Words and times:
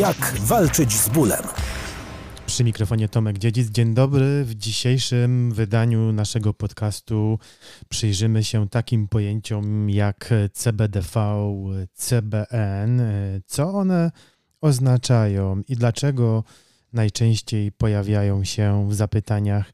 Jak 0.00 0.36
walczyć 0.38 0.92
z 0.92 1.08
bólem? 1.08 1.42
Przy 2.46 2.64
mikrofonie 2.64 3.08
Tomek 3.08 3.38
Dziedzic. 3.38 3.70
Dzień 3.70 3.94
dobry. 3.94 4.44
W 4.44 4.54
dzisiejszym 4.54 5.52
wydaniu 5.52 6.12
naszego 6.12 6.54
podcastu 6.54 7.38
przyjrzymy 7.88 8.44
się 8.44 8.68
takim 8.68 9.08
pojęciom 9.08 9.90
jak 9.90 10.30
CBDV, 10.52 11.36
CBN, 11.94 13.02
co 13.46 13.72
one 13.72 14.10
oznaczają 14.60 15.62
i 15.68 15.76
dlaczego 15.76 16.44
najczęściej 16.92 17.72
pojawiają 17.72 18.44
się 18.44 18.88
w 18.88 18.94
zapytaniach 18.94 19.72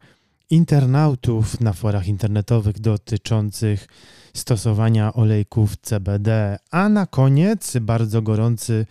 internautów 0.50 1.60
na 1.60 1.72
forach 1.72 2.08
internetowych 2.08 2.80
dotyczących 2.80 3.88
stosowania 4.34 5.12
olejków 5.12 5.76
CBD. 5.76 6.58
A 6.70 6.88
na 6.88 7.06
koniec 7.06 7.76
bardzo 7.80 8.22
gorący 8.22 8.86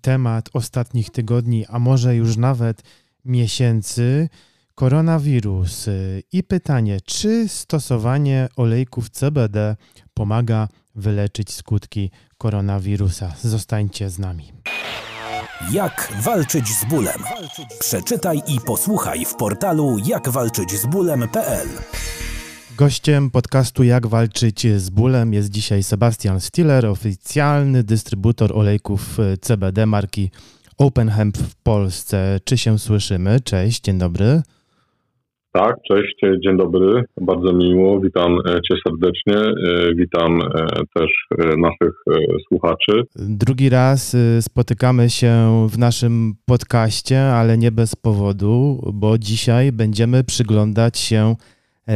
temat 0.00 0.50
ostatnich 0.52 1.10
tygodni, 1.10 1.66
a 1.66 1.78
może 1.78 2.16
już 2.16 2.36
nawet 2.36 2.82
miesięcy 3.24 4.28
koronawirus. 4.74 5.86
I 6.32 6.42
pytanie, 6.42 6.98
czy 7.04 7.48
stosowanie 7.48 8.48
olejków 8.56 9.10
CBD 9.10 9.76
pomaga 10.14 10.68
wyleczyć 10.94 11.52
skutki 11.52 12.10
koronawirusa? 12.38 13.32
Zostańcie 13.42 14.10
z 14.10 14.18
nami. 14.18 14.52
Jak 15.72 16.12
walczyć 16.20 16.68
z 16.68 16.84
bólem? 16.84 17.22
Przeczytaj 17.80 18.42
i 18.46 18.60
posłuchaj 18.60 19.24
w 19.24 19.34
portalu 19.34 19.98
jakwalczyćzbólem.pl. 19.98 21.68
Gościem 22.78 23.30
podcastu 23.30 23.84
Jak 23.84 24.06
walczyć 24.06 24.66
z 24.66 24.90
bólem 24.90 25.32
jest 25.32 25.50
dzisiaj 25.50 25.82
Sebastian 25.82 26.40
Stiller, 26.40 26.86
oficjalny 26.86 27.82
dystrybutor 27.82 28.52
olejków 28.52 29.18
CBD 29.40 29.86
marki 29.86 30.30
Open 30.78 31.08
Hemp 31.08 31.36
w 31.36 31.62
Polsce. 31.62 32.38
Czy 32.44 32.58
się 32.58 32.78
słyszymy? 32.78 33.40
Cześć, 33.44 33.80
dzień 33.80 33.98
dobry. 33.98 34.42
Tak, 35.52 35.76
cześć, 35.90 36.14
dzień 36.44 36.56
dobry, 36.56 37.04
bardzo 37.20 37.52
miło, 37.52 38.00
witam 38.00 38.38
e, 38.38 38.42
Cię 38.42 38.76
serdecznie, 38.86 39.36
e, 39.36 39.94
witam 39.94 40.40
e, 40.40 40.66
też 40.94 41.10
naszych 41.56 41.94
słuchaczy. 42.48 43.02
Drugi 43.16 43.68
raz 43.70 44.16
spotykamy 44.40 45.10
się 45.10 45.32
w 45.70 45.78
naszym 45.78 46.32
podcaście, 46.46 47.22
ale 47.22 47.58
nie 47.58 47.72
bez 47.72 47.96
powodu, 47.96 48.80
bo 48.94 49.18
dzisiaj 49.18 49.72
będziemy 49.72 50.24
przyglądać 50.24 50.98
się 50.98 51.34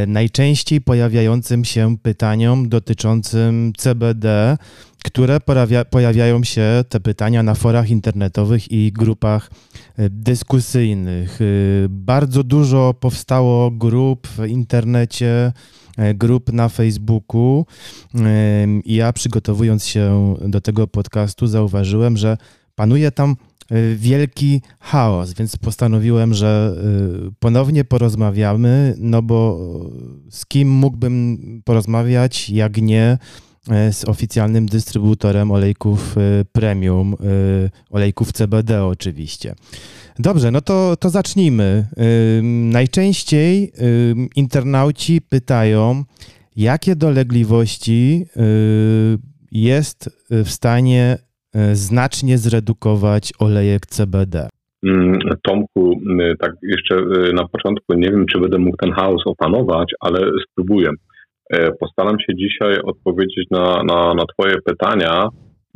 najczęściej 0.06 0.80
pojawiającym 0.80 1.64
się 1.64 1.96
pytaniom 2.02 2.68
dotyczącym 2.68 3.72
CBD, 3.76 4.56
które 5.04 5.40
pojawia, 5.40 5.84
pojawiają 5.84 6.44
się 6.44 6.84
te 6.88 7.00
pytania 7.00 7.42
na 7.42 7.54
forach 7.54 7.90
internetowych 7.90 8.72
i 8.72 8.92
grupach 8.92 9.50
e, 9.96 10.10
dyskusyjnych. 10.10 11.40
E, 11.40 11.44
bardzo 11.88 12.44
dużo 12.44 12.94
powstało 12.94 13.70
grup 13.70 14.26
w 14.26 14.46
internecie, 14.46 15.52
e, 15.96 16.14
grup 16.14 16.52
na 16.52 16.68
Facebooku 16.68 17.66
ja 18.84 19.12
przygotowując 19.12 19.86
się 19.86 20.34
do 20.40 20.60
tego 20.60 20.86
podcastu 20.86 21.46
zauważyłem, 21.46 22.16
że 22.16 22.36
panuje 22.74 23.10
tam 23.10 23.36
wielki 23.96 24.62
chaos, 24.80 25.34
więc 25.34 25.56
postanowiłem, 25.56 26.34
że 26.34 26.76
ponownie 27.38 27.84
porozmawiamy, 27.84 28.94
no 28.98 29.22
bo 29.22 29.60
z 30.30 30.46
kim 30.46 30.70
mógłbym 30.70 31.38
porozmawiać, 31.64 32.50
jak 32.50 32.76
nie 32.76 33.18
z 33.92 34.04
oficjalnym 34.04 34.66
dystrybutorem 34.66 35.50
olejków 35.50 36.16
premium, 36.52 37.16
olejków 37.90 38.32
CBD 38.32 38.84
oczywiście. 38.84 39.54
Dobrze, 40.18 40.50
no 40.50 40.60
to, 40.60 40.96
to 40.96 41.10
zacznijmy. 41.10 41.86
Najczęściej 42.62 43.72
internauci 44.36 45.20
pytają, 45.20 46.04
jakie 46.56 46.96
dolegliwości 46.96 48.26
jest 49.52 50.10
w 50.30 50.50
stanie 50.50 51.18
znacznie 51.72 52.38
zredukować 52.38 53.32
olejek 53.38 53.86
CBD. 53.86 54.48
Mm, 54.82 55.18
Tomku, 55.42 56.00
tak 56.40 56.52
jeszcze 56.62 57.02
na 57.34 57.48
początku 57.48 57.94
nie 57.94 58.10
wiem, 58.10 58.26
czy 58.32 58.40
będę 58.40 58.58
mógł 58.58 58.76
ten 58.76 58.92
chaos 58.92 59.22
opanować, 59.26 59.90
ale 60.00 60.18
spróbuję. 60.50 60.90
E, 61.50 61.72
postaram 61.72 62.16
się 62.20 62.36
dzisiaj 62.36 62.80
odpowiedzieć 62.84 63.46
na, 63.50 63.82
na, 63.82 64.14
na 64.14 64.24
Twoje 64.34 64.54
pytania. 64.64 65.28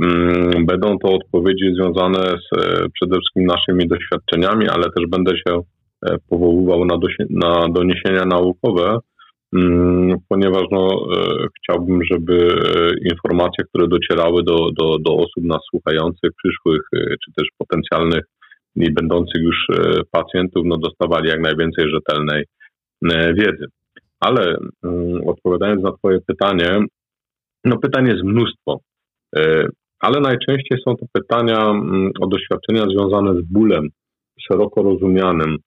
Mm, 0.03 0.67
będą 0.67 0.99
to 0.99 1.13
odpowiedzi 1.13 1.75
związane 1.75 2.19
z 2.19 2.59
e, 2.59 2.89
przede 2.95 3.17
wszystkim 3.17 3.45
naszymi 3.45 3.89
doświadczeniami, 3.89 4.69
ale 4.69 4.85
też 4.85 5.05
będę 5.09 5.33
się 5.37 5.61
e, 6.07 6.17
powoływał 6.29 6.85
na, 6.85 6.97
na 7.31 7.69
doniesienia 7.69 8.25
naukowe, 8.25 8.99
ponieważ 10.29 10.63
no, 10.71 11.07
chciałbym, 11.59 12.01
żeby 12.11 12.55
informacje, 13.13 13.65
które 13.65 13.89
docierały 13.89 14.43
do, 14.43 14.71
do, 14.79 14.99
do 14.99 15.17
osób 15.17 15.45
nas 15.45 15.61
słuchających, 15.71 16.31
przyszłych 16.37 16.83
czy 16.93 17.33
też 17.37 17.49
potencjalnych 17.59 18.25
i 18.77 18.93
będących 18.93 19.43
już 19.43 19.67
pacjentów, 20.11 20.63
no, 20.67 20.77
dostawali 20.77 21.29
jak 21.29 21.41
najwięcej 21.41 21.85
rzetelnej 21.91 22.45
wiedzy. 23.35 23.67
Ale 24.21 24.57
mm, 24.85 25.29
odpowiadając 25.29 25.83
na 25.83 25.93
Twoje 25.93 26.19
pytanie, 26.27 26.79
no 27.65 27.79
pytań 27.79 28.07
jest 28.07 28.23
mnóstwo, 28.25 28.81
e, 29.37 29.67
ale 30.01 30.21
najczęściej 30.21 30.79
są 30.85 30.97
to 30.97 31.07
pytania 31.13 31.71
mm, 31.71 32.11
o 32.21 32.27
doświadczenia 32.27 32.85
związane 32.87 33.35
z 33.35 33.43
bólem 33.43 33.89
szeroko 34.41 34.83
rozumianym, 34.83 35.51
e, 35.53 35.59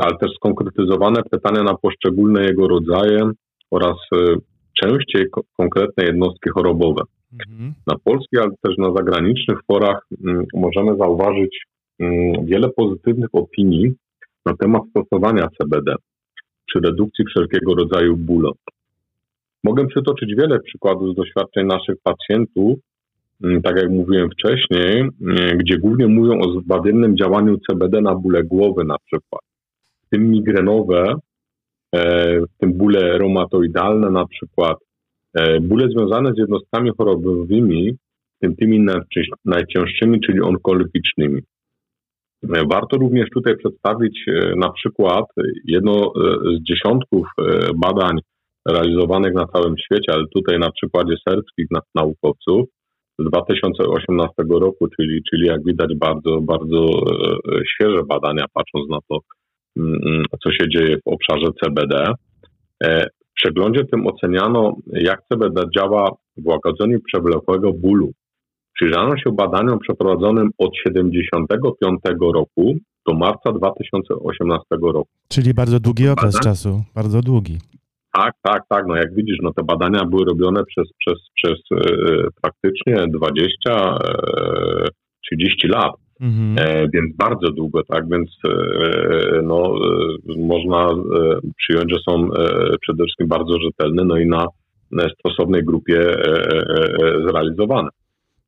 ale 0.00 0.18
też 0.20 0.30
skonkretyzowane 0.36 1.22
pytania 1.30 1.62
na 1.62 1.74
poszczególne 1.74 2.44
jego 2.44 2.68
rodzaje 2.68 3.30
oraz 3.70 3.96
e, 4.12 4.36
częściej 4.82 5.26
konkretne 5.56 6.04
jednostki 6.04 6.50
chorobowe. 6.50 7.02
Mhm. 7.32 7.74
Na 7.86 7.96
polskich, 8.04 8.40
ale 8.40 8.50
też 8.62 8.78
na 8.78 8.92
zagranicznych 8.96 9.58
forach 9.66 10.06
mm, 10.24 10.44
możemy 10.54 10.96
zauważyć 10.96 11.66
wiele 12.44 12.68
pozytywnych 12.68 13.28
opinii 13.32 13.94
na 14.46 14.56
temat 14.56 14.82
stosowania 14.90 15.48
CBD 15.58 15.94
przy 16.66 16.80
redukcji 16.80 17.24
wszelkiego 17.24 17.74
rodzaju 17.74 18.16
bólu. 18.16 18.52
Mogę 19.64 19.86
przytoczyć 19.86 20.34
wiele 20.34 20.60
przykładów 20.60 21.12
z 21.12 21.16
doświadczeń 21.16 21.66
naszych 21.66 21.96
pacjentów, 22.02 22.66
mm, 22.66 22.91
tak 23.64 23.76
jak 23.76 23.90
mówiłem 23.90 24.30
wcześniej, 24.30 25.00
mm, 25.00 25.58
gdzie 25.58 25.78
głównie 25.78 26.06
mówią 26.06 26.40
o 26.40 26.60
zbawiennym 26.60 27.16
działaniu 27.16 27.58
CBD 27.70 28.00
na 28.00 28.14
bóle 28.14 28.44
głowy 28.44 28.84
na 28.84 28.96
przykład, 29.06 29.42
w 30.06 30.08
tym 30.10 30.30
migrenowe, 30.30 31.14
e, 31.94 32.40
w 32.40 32.58
tym 32.60 32.72
bóle 32.72 33.18
reumatoidalne 33.18 34.10
na 34.10 34.26
przykład, 34.26 34.76
e, 35.34 35.60
bóle 35.60 35.88
związane 35.88 36.32
z 36.32 36.38
jednostkami 36.38 36.90
chorobowymi, 36.98 37.96
tymi 38.58 38.86
najcięższymi, 39.44 40.20
czyli 40.20 40.40
onkologicznymi. 40.40 41.42
Warto 42.42 42.96
również 42.96 43.30
tutaj 43.30 43.56
przedstawić 43.56 44.24
e, 44.28 44.56
na 44.56 44.72
przykład 44.72 45.24
jedno 45.64 45.92
e, 45.92 46.10
z 46.58 46.62
dziesiątków 46.62 47.26
e, 47.38 47.44
badań 47.76 48.18
realizowanych 48.68 49.34
na 49.34 49.46
całym 49.46 49.74
świecie, 49.78 50.12
ale 50.12 50.24
tutaj 50.34 50.58
na 50.58 50.70
przykładzie 50.70 51.14
serbskich 51.28 51.66
naukowców 51.94 52.68
2018 53.24 54.32
roku, 54.50 54.88
czyli, 54.96 55.22
czyli 55.30 55.46
jak 55.46 55.64
widać 55.64 55.94
bardzo, 55.96 56.40
bardzo 56.40 56.86
świeże 57.74 58.02
badania, 58.08 58.44
patrząc 58.54 58.90
na 58.90 58.98
to, 59.08 59.18
mm, 59.76 60.00
mm, 60.06 60.24
co 60.44 60.50
się 60.50 60.68
dzieje 60.68 60.96
w 60.96 61.08
obszarze 61.12 61.46
CBD. 61.64 62.14
W 63.30 63.34
przeglądzie 63.34 63.84
tym 63.84 64.06
oceniano, 64.06 64.76
jak 64.92 65.20
CBD 65.32 65.62
działa 65.76 66.10
w 66.36 66.46
łagodzeniu 66.46 66.98
przewlekłego 67.00 67.72
bólu 67.72 68.12
Przyjrzano 68.74 69.16
się 69.16 69.32
badaniom 69.32 69.78
przeprowadzonym 69.78 70.50
od 70.58 70.70
1975 70.84 72.32
roku 72.34 72.74
do 73.08 73.14
marca 73.14 73.52
2018 73.52 74.64
roku. 74.70 75.08
Czyli 75.28 75.54
bardzo 75.54 75.80
długi 75.80 76.08
okres 76.08 76.34
Badań? 76.34 76.52
czasu, 76.52 76.82
bardzo 76.94 77.20
długi. 77.20 77.58
Tak, 78.12 78.34
tak, 78.42 78.62
tak. 78.68 78.86
No 78.86 78.96
jak 78.96 79.14
widzisz, 79.14 79.38
no 79.42 79.52
te 79.52 79.62
badania 79.64 80.04
były 80.04 80.24
robione 80.24 80.64
przez, 80.64 80.88
przez, 80.98 81.18
przez 81.34 81.58
e, 81.72 82.28
praktycznie 82.42 83.06
20, 83.08 83.48
e, 83.70 84.88
30 85.26 85.68
lat. 85.68 85.92
Mhm. 86.20 86.56
E, 86.58 86.88
więc 86.94 87.16
bardzo 87.16 87.50
długo, 87.50 87.82
tak, 87.84 88.08
więc 88.08 88.30
e, 88.44 89.42
no, 89.42 89.74
e, 90.28 90.46
można 90.46 90.90
e, 90.90 90.94
przyjąć, 91.56 91.92
że 91.92 91.98
są 92.08 92.28
przede 92.80 93.04
wszystkim 93.04 93.28
bardzo 93.28 93.60
rzetelne, 93.60 94.04
no 94.04 94.18
i 94.18 94.26
na 94.26 94.46
stosownej 95.18 95.64
grupie 95.64 96.14
zrealizowane. 97.28 97.88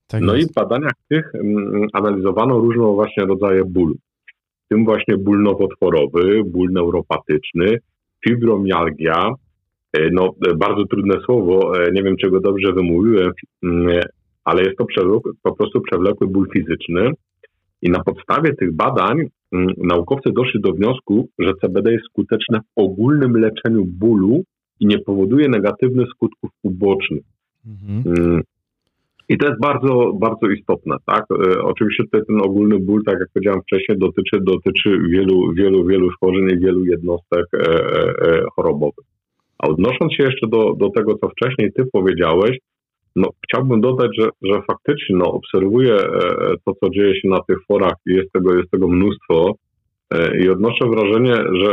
Tak 0.09 0.23
no 0.23 0.35
jest. 0.35 0.49
i 0.49 0.53
w 0.53 0.55
badaniach 0.55 0.93
tych 1.09 1.35
mm, 1.35 1.87
analizowano 1.93 2.59
różne 2.59 2.83
właśnie 2.83 3.25
rodzaje 3.25 3.65
bólu. 3.65 3.95
W 4.65 4.69
tym 4.69 4.85
właśnie 4.85 5.17
ból 5.17 5.43
nowotworowy, 5.43 6.43
ból 6.45 6.69
neuropatyczny, 6.73 7.79
fibromialgia, 8.29 9.29
e, 9.29 9.35
no 10.13 10.35
e, 10.49 10.55
bardzo 10.55 10.85
trudne 10.85 11.21
słowo, 11.25 11.79
e, 11.79 11.93
nie 11.93 12.03
wiem 12.03 12.17
czego 12.17 12.41
dobrze 12.41 12.73
wymówiłem, 12.73 13.33
mm, 13.63 14.01
ale 14.45 14.63
jest 14.63 14.77
to 14.79 14.85
przewlekły, 14.85 15.33
po 15.43 15.57
prostu 15.57 15.81
przewlekły 15.81 16.27
ból 16.27 16.49
fizyczny 16.53 17.11
I 17.83 17.91
na 17.91 18.05
podstawie 18.05 18.55
tych 18.55 18.73
badań 18.73 19.19
mm, 19.53 19.69
naukowcy 19.77 20.31
doszli 20.33 20.61
do 20.61 20.73
wniosku, 20.73 21.29
że 21.39 21.53
CBD 21.61 21.93
jest 21.93 22.05
skuteczne 22.05 22.61
w 22.61 22.81
ogólnym 22.81 23.37
leczeniu 23.37 23.85
bólu 23.85 24.43
i 24.81 24.87
nie 24.87 24.99
powoduje 24.99 25.49
negatywnych 25.49 26.09
skutków 26.09 26.51
ubocznych. 26.63 27.25
Mhm. 27.67 28.19
Mm. 28.19 28.43
I 29.29 29.39
to 29.39 29.49
jest 29.49 29.61
bardzo, 29.61 30.13
bardzo 30.13 30.47
istotne, 30.47 30.97
tak? 31.07 31.25
E, 31.31 31.63
oczywiście 31.63 32.05
tutaj 32.05 32.21
ten 32.27 32.41
ogólny 32.41 32.79
ból, 32.79 33.03
tak 33.07 33.17
jak 33.21 33.29
powiedziałem 33.35 33.63
wcześniej, 33.63 33.99
dotyczy, 33.99 34.41
dotyczy 34.41 34.99
wielu, 35.11 35.53
wielu, 35.53 35.87
wielu 35.87 36.11
schorzeń 36.11 36.51
i 36.51 36.59
wielu 36.59 36.85
jednostek 36.85 37.47
e, 37.55 37.59
e, 37.59 38.45
chorobowych. 38.57 39.14
A 39.65 39.69
odnosząc 39.69 40.13
się 40.13 40.23
jeszcze 40.23 40.47
do, 40.49 40.75
do 40.75 40.91
tego, 40.91 41.19
co 41.19 41.29
wcześniej 41.29 41.73
ty 41.73 41.85
powiedziałeś, 41.93 42.59
no, 43.17 43.29
chciałbym 43.45 43.81
dodać, 43.81 44.11
że, 44.19 44.29
że 44.43 44.63
faktycznie 44.67 45.17
no, 45.17 45.33
obserwuję 45.33 45.97
to, 46.65 46.73
co 46.81 46.91
dzieje 46.91 47.21
się 47.21 47.29
na 47.29 47.41
tych 47.49 47.59
forach 47.69 47.95
i 48.07 48.15
jest 48.15 48.33
tego, 48.33 48.55
jest 48.55 48.71
tego 48.71 48.89
mnóstwo 48.89 49.55
i 50.41 50.49
odnoszę 50.49 50.85
wrażenie, 50.89 51.35
że, 51.35 51.73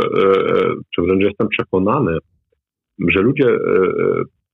czy 0.95 1.01
wręcz 1.01 1.23
jestem 1.23 1.47
przekonany, 1.47 2.17
że 3.07 3.21
ludzie 3.21 3.45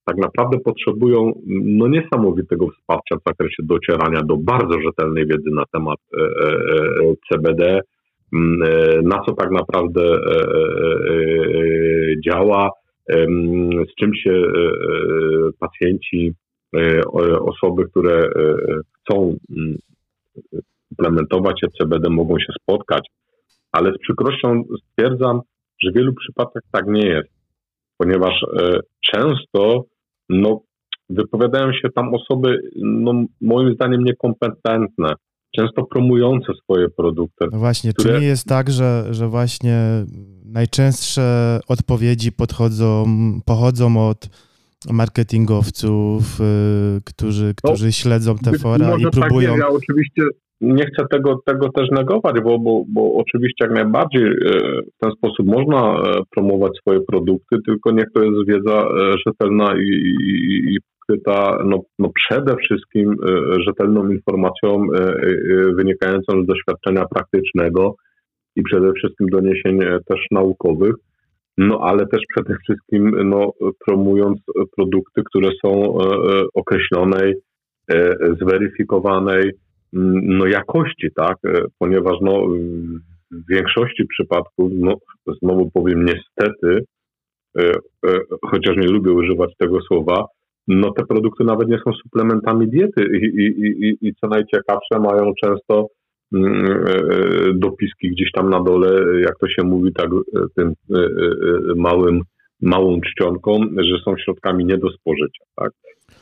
tak 0.07 0.17
naprawdę 0.17 0.59
potrzebują 0.59 1.31
no, 1.47 1.87
niesamowitego 1.87 2.67
wsparcia 2.67 3.15
w 3.15 3.27
zakresie 3.27 3.63
docierania 3.63 4.21
do 4.23 4.37
bardzo 4.37 4.81
rzetelnej 4.81 5.27
wiedzy 5.27 5.49
na 5.51 5.63
temat 5.73 5.99
e, 6.13 6.21
e, 6.21 6.53
e, 7.05 7.13
CBD, 7.29 7.81
na 9.03 9.21
co 9.25 9.33
tak 9.33 9.51
naprawdę 9.51 10.01
działa, 12.25 12.69
z 13.89 13.95
czym 13.99 14.15
się 14.15 14.41
pacjenci, 15.59 16.33
osoby, 17.39 17.89
które 17.89 18.29
chcą 18.99 19.35
implementować 20.91 21.61
CBD 21.79 22.09
mogą 22.09 22.39
się 22.39 22.53
spotkać, 22.61 23.07
ale 23.71 23.91
z 23.91 23.97
przykrością 23.97 24.63
stwierdzam, 24.83 25.41
że 25.83 25.91
w 25.91 25.95
wielu 25.95 26.13
przypadkach 26.13 26.63
tak 26.71 26.87
nie 26.87 27.07
jest, 27.07 27.29
ponieważ 27.97 28.45
często 29.13 29.83
no, 30.29 30.61
wypowiadają 31.09 31.73
się 31.73 31.89
tam 31.95 32.13
osoby, 32.13 32.59
no, 32.75 33.25
moim 33.41 33.73
zdaniem, 33.73 34.03
niekompetentne, 34.03 35.13
często 35.57 35.85
promujące 35.85 36.53
swoje 36.63 36.89
produkty. 36.89 37.45
No 37.51 37.59
właśnie, 37.59 37.93
które... 37.93 38.13
czy 38.13 38.19
nie 38.21 38.27
jest 38.27 38.47
tak, 38.47 38.69
że, 38.69 39.03
że 39.11 39.27
właśnie 39.27 39.77
najczęstsze 40.45 41.59
odpowiedzi 41.67 42.31
podchodzą, 42.31 43.05
pochodzą 43.45 44.09
od 44.09 44.29
marketingowców, 44.91 46.39
yy, 46.39 47.01
którzy, 47.05 47.53
którzy 47.63 47.85
no, 47.85 47.91
śledzą 47.91 48.35
te 48.37 48.59
fora 48.59 48.95
i 48.99 49.03
próbują... 49.11 49.51
Tak, 49.51 49.59
ja 49.59 49.67
oczywiście 49.67 50.23
nie 50.61 50.85
chcę 50.85 51.05
tego, 51.11 51.39
tego 51.45 51.69
też 51.69 51.87
negować, 51.91 52.35
bo, 52.43 52.59
bo, 52.59 52.83
bo 52.87 53.13
oczywiście 53.13 53.65
jak 53.65 53.73
najbardziej 53.73 54.23
e, 54.23 54.31
w 54.95 54.97
ten 54.99 55.11
sposób 55.11 55.45
można 55.45 55.95
e, 55.95 56.21
promować 56.35 56.71
swoje 56.77 56.99
produkty, 57.01 57.57
tylko 57.65 57.91
niech 57.91 58.07
to 58.13 58.23
jest 58.23 58.47
wiedza 58.47 58.81
e, 58.81 59.13
rzetelna 59.27 59.77
i, 59.77 59.89
i, 60.31 60.75
i 60.75 60.77
pokryta 61.07 61.63
no, 61.65 61.81
no 61.99 62.09
przede 62.15 62.55
wszystkim 62.55 63.15
rzetelną 63.65 64.09
informacją 64.09 64.87
wynikającą 65.75 66.43
z 66.43 66.45
doświadczenia 66.45 67.05
praktycznego 67.05 67.95
i 68.55 68.63
przede 68.63 68.93
wszystkim 68.93 69.27
doniesień 69.29 69.79
też 69.79 70.19
naukowych, 70.31 70.95
no 71.57 71.79
ale 71.81 72.07
też 72.07 72.21
przede 72.35 72.55
wszystkim 72.63 73.29
no, 73.29 73.51
promując 73.85 74.39
produkty, 74.75 75.21
które 75.25 75.49
są 75.63 75.97
określonej, 76.53 77.33
zweryfikowanej, 78.41 79.51
no, 79.93 80.45
jakości, 80.45 81.07
tak? 81.15 81.37
E, 81.45 81.61
ponieważ 81.79 82.15
no, 82.21 82.47
w 83.31 83.49
większości 83.49 84.05
przypadków, 84.05 84.71
no, 84.73 84.95
znowu 85.41 85.71
powiem 85.71 86.05
niestety, 86.05 86.85
e, 87.57 87.71
e, 88.07 88.19
chociaż 88.45 88.77
nie 88.77 88.87
lubię 88.87 89.11
używać 89.11 89.53
tego 89.57 89.81
słowa, 89.81 90.25
no 90.67 90.91
te 90.91 91.05
produkty 91.05 91.43
nawet 91.43 91.69
nie 91.69 91.77
są 91.77 91.91
suplementami 91.93 92.67
diety 92.67 93.03
i, 93.17 93.25
i, 93.25 93.45
i, 93.87 94.07
i 94.07 94.13
co 94.15 94.27
najciekawsze 94.27 94.99
mają 94.99 95.33
często 95.43 95.87
mm, 96.33 96.77
dopiski 97.53 98.09
gdzieś 98.09 98.31
tam 98.31 98.49
na 98.49 98.63
dole, 98.63 99.21
jak 99.21 99.37
to 99.39 99.47
się 99.47 99.63
mówi 99.63 99.93
tak 99.93 100.09
tym 100.55 100.73
małym, 101.75 102.21
małą 102.61 103.01
czcionką, 103.01 103.59
że 103.77 103.99
są 104.05 104.17
środkami 104.17 104.65
nie 104.65 104.77
do 104.77 104.89
spożycia, 104.89 105.43
tak? 105.55 105.71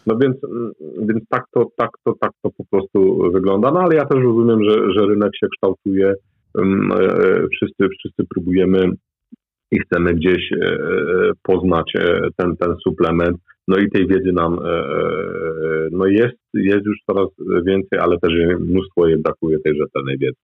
No 0.08 0.18
więc, 0.18 0.44
mm, 0.44 0.72
więc 1.08 1.24
tak, 1.30 1.44
to, 1.54 1.66
tak, 1.78 1.90
to, 2.04 2.14
tak 2.22 2.32
to 2.42 2.50
po 2.58 2.64
prostu 2.72 3.32
wygląda. 3.32 3.72
No 3.72 3.80
ale 3.80 3.96
ja 3.96 4.06
też 4.06 4.24
rozumiem, 4.24 4.64
że, 4.64 4.94
że 4.94 5.06
rynek 5.06 5.32
się 5.42 5.48
kształtuje. 5.48 6.14
Mm, 6.58 6.92
e, 6.92 6.96
e, 6.96 7.48
wszyscy, 7.48 7.88
wszyscy 8.00 8.24
próbujemy 8.34 8.90
i 9.72 9.80
chcemy 9.80 10.14
gdzieś 10.14 10.52
e, 10.52 10.78
poznać 11.44 11.94
ten, 12.38 12.58
ten 12.58 12.76
suplement. 12.84 13.38
No 13.68 13.78
i 13.78 13.90
tej 13.90 14.08
wiedzy 14.08 14.32
nam 14.34 14.60
no 15.92 16.06
jest, 16.06 16.38
jest 16.54 16.86
już 16.86 16.98
coraz 17.06 17.28
więcej, 17.66 18.00
ale 18.00 18.20
też 18.20 18.32
mnóstwo 18.60 19.08
jej 19.08 19.18
brakuje 19.18 19.60
tej 19.60 19.74
rzetelnej 19.78 20.18
wiedzy. 20.18 20.38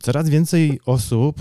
Coraz 0.00 0.30
więcej 0.30 0.80
osób 0.86 1.36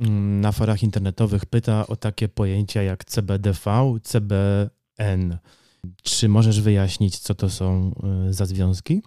mm, 0.00 0.40
na 0.40 0.52
forach 0.52 0.82
internetowych 0.82 1.46
pyta 1.46 1.86
o 1.86 1.96
takie 1.96 2.28
pojęcia 2.28 2.82
jak 2.82 3.04
CBDV, 3.04 3.98
CBN. 4.02 5.36
Czy 6.02 6.28
możesz 6.28 6.60
wyjaśnić, 6.60 7.18
co 7.18 7.34
to 7.34 7.48
są 7.48 7.92
za 8.30 8.46
związki? 8.46 9.02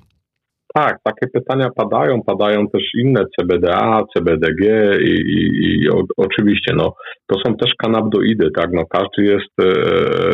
Tak, 0.75 0.97
takie 1.03 1.27
pytania 1.33 1.69
padają, 1.75 2.21
padają 2.21 2.67
też 2.67 2.83
inne 2.97 3.23
CBDA, 3.39 4.03
CBDG 4.13 4.65
i, 5.01 5.11
i, 5.11 5.83
i 5.83 5.89
o, 5.89 6.03
oczywiście 6.17 6.73
no, 6.75 6.93
to 7.27 7.39
są 7.45 7.55
też 7.55 7.71
kanabdoidy, 7.77 8.49
tak, 8.55 8.69
no 8.73 8.85
każdy 8.85 9.23
jest 9.23 9.53
e, 9.61 9.65
e, 9.65 10.29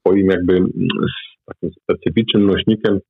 swoim 0.00 0.26
jakby 0.26 0.54
takim 1.46 1.70
specyficznym 1.82 2.46
nośnikiem 2.46 2.94
e, 2.94 3.00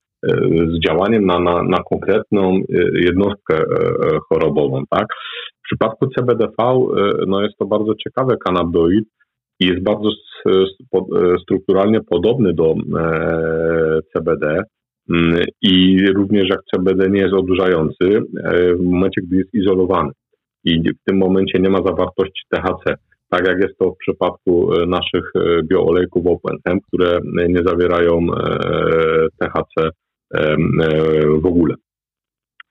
z 0.69 0.89
działaniem 0.89 1.27
na, 1.27 1.39
na, 1.39 1.63
na 1.63 1.79
konkretną 1.91 2.55
e, 2.55 2.61
jednostkę 2.95 3.57
e, 3.57 3.65
chorobową, 4.29 4.83
tak. 4.91 5.07
W 5.59 5.65
przypadku 5.65 6.07
CBDV 6.07 6.55
no 7.27 7.43
jest 7.43 7.55
to 7.59 7.67
bardzo 7.67 7.95
ciekawy 7.95 8.37
kanabdoid, 8.45 9.05
i 9.61 9.67
jest 9.67 9.83
bardzo 9.83 10.09
strukturalnie 11.43 12.01
podobny 12.11 12.53
do 12.55 12.75
e, 12.75 14.01
CBD 14.13 14.47
mm, 14.47 14.65
i 15.63 16.07
również 16.15 16.49
jak 16.49 16.61
CBD 16.75 17.11
nie 17.11 17.21
jest 17.21 17.35
odurzający 17.35 18.23
e, 18.45 18.75
w 18.75 18.83
momencie, 18.83 19.21
gdy 19.23 19.37
jest 19.37 19.55
izolowany. 19.55 20.11
I 20.65 20.81
w 20.81 21.05
tym 21.07 21.17
momencie 21.19 21.59
nie 21.59 21.71
ma 21.71 21.79
zawartości 21.79 22.43
THC, 22.49 22.95
tak 23.29 23.49
jak 23.49 23.59
jest 23.63 23.79
to 23.79 23.91
w 23.91 23.97
przypadku 23.97 24.73
e, 24.73 24.87
naszych 24.87 25.33
bioolejków 25.65 26.27
OpenHemp, 26.27 26.83
które 26.87 27.19
nie 27.49 27.63
zawierają 27.67 28.27
THC 29.41 29.91
w 31.43 31.47
ogóle. 31.47 31.75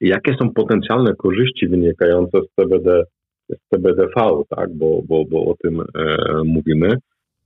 Jakie 0.02 0.36
są 0.42 0.50
potencjalne 0.50 1.16
korzyści 1.16 1.68
wynikające 1.68 2.40
z 2.42 2.56
CBD 2.56 3.04
z 3.50 3.70
CBDV, 3.70 4.44
tak, 4.50 4.70
bo, 4.74 5.02
bo, 5.08 5.26
bo 5.26 5.46
o 5.46 5.56
tym 5.64 5.82
e, 5.82 6.16
mówimy, 6.46 6.90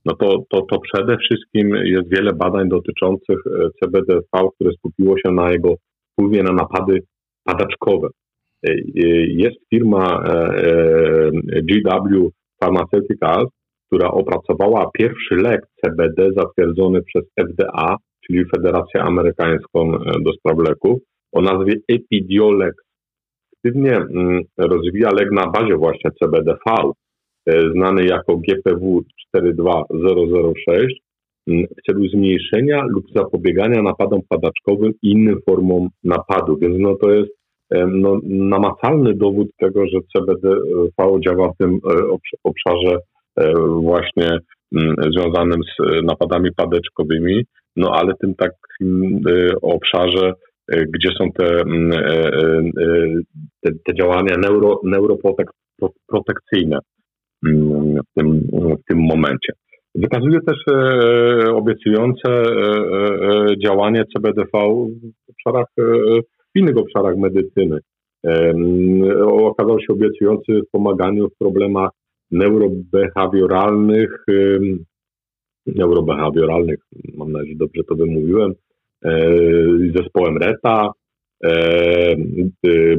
no 0.06 0.14
to, 0.16 0.38
to, 0.50 0.62
to 0.62 0.80
przede 0.80 1.16
wszystkim 1.16 1.68
jest 1.84 2.10
wiele 2.10 2.32
badań 2.32 2.68
dotyczących 2.68 3.38
e, 3.46 3.68
CBDV, 3.80 4.22
które 4.54 4.72
skupiło 4.72 5.18
się 5.18 5.32
na 5.32 5.50
jego 5.50 5.74
wpływie 6.12 6.42
na 6.42 6.52
napady 6.52 7.02
padaczkowe. 7.44 8.08
E, 8.68 8.70
e, 8.70 8.76
jest 9.26 9.56
firma 9.74 10.24
GW 11.62 12.30
Pharmaceuticals, 12.62 13.50
która 13.86 14.10
opracowała 14.10 14.90
pierwszy 14.98 15.34
lek 15.34 15.60
CBD 15.84 16.28
zatwierdzony 16.36 17.02
przez 17.02 17.24
FDA, 17.40 17.96
czyli 18.26 18.44
Federację 18.56 19.02
Amerykańską 19.02 19.92
do 20.24 20.32
spraw 20.32 20.58
leków, 20.68 20.98
o 21.32 21.40
nazwie 21.40 21.74
Epidiolex. 21.88 22.74
Aktywnie 23.56 23.96
mm, 23.96 24.42
rozwija 24.58 25.10
lek 25.10 25.30
na 25.32 25.46
bazie 25.50 25.76
właśnie 25.76 26.10
CBDV, 26.10 26.92
znany 27.46 28.04
jako 28.04 28.36
GPW 28.36 29.02
42006 29.28 31.00
mm, 31.46 31.66
w 31.78 31.82
celu 31.86 32.08
zmniejszenia 32.08 32.82
lub 32.88 33.04
zapobiegania 33.14 33.82
napadom 33.82 34.20
padaczkowym 34.28 34.92
i 35.02 35.10
innym 35.10 35.40
formom 35.50 35.88
napadu. 36.04 36.58
Więc 36.58 36.76
no 36.78 36.94
to 37.02 37.10
jest 37.10 37.30
e, 37.70 37.86
no, 37.86 38.20
namacalny 38.24 39.14
dowód 39.14 39.48
tego, 39.58 39.86
że 39.86 39.98
CBDV 40.12 41.20
działa 41.26 41.52
w 41.52 41.56
tym 41.58 41.70
e, 41.74 41.78
obszarze 42.44 42.98
właśnie 43.80 44.38
związanym 45.16 45.60
z 45.62 46.04
napadami 46.04 46.50
padeczkowymi, 46.56 47.44
no 47.76 47.90
ale 47.92 48.12
tym 48.20 48.34
takim 48.34 49.20
obszarze 49.62 50.32
E, 50.72 50.84
gdzie 50.86 51.08
są 51.18 51.32
te, 51.32 51.44
e, 51.44 51.60
e, 51.60 52.62
te, 53.60 53.70
te 53.84 53.94
działania 53.94 54.36
neuro, 54.36 54.80
neuroprotekcyjne 54.84 56.78
w 57.42 58.14
tym, 58.14 58.40
w 58.52 58.84
tym 58.88 58.98
momencie. 58.98 59.52
Wykazuje 59.94 60.38
też 60.46 60.56
obiecujące 61.54 62.42
działanie 63.64 64.04
CBDV 64.16 64.48
w 64.52 65.30
obszarach 65.30 65.66
w 66.54 66.58
innych 66.58 66.76
obszarach 66.76 67.16
medycyny. 67.16 67.78
Okazał 69.26 69.80
się 69.80 69.92
obiecujący 69.92 70.52
w 70.52 70.70
pomaganiu 70.72 71.28
w 71.28 71.38
problemach 71.38 71.90
neurobehawioralnych, 72.30 74.24
neurobehawioralnych, 75.66 76.78
mam 77.14 77.32
nadzieję, 77.32 77.52
że 77.52 77.58
dobrze 77.58 77.82
to 77.88 77.94
wymówiłem, 77.94 78.52
zespołem 79.96 80.38
RETA, 80.38 80.90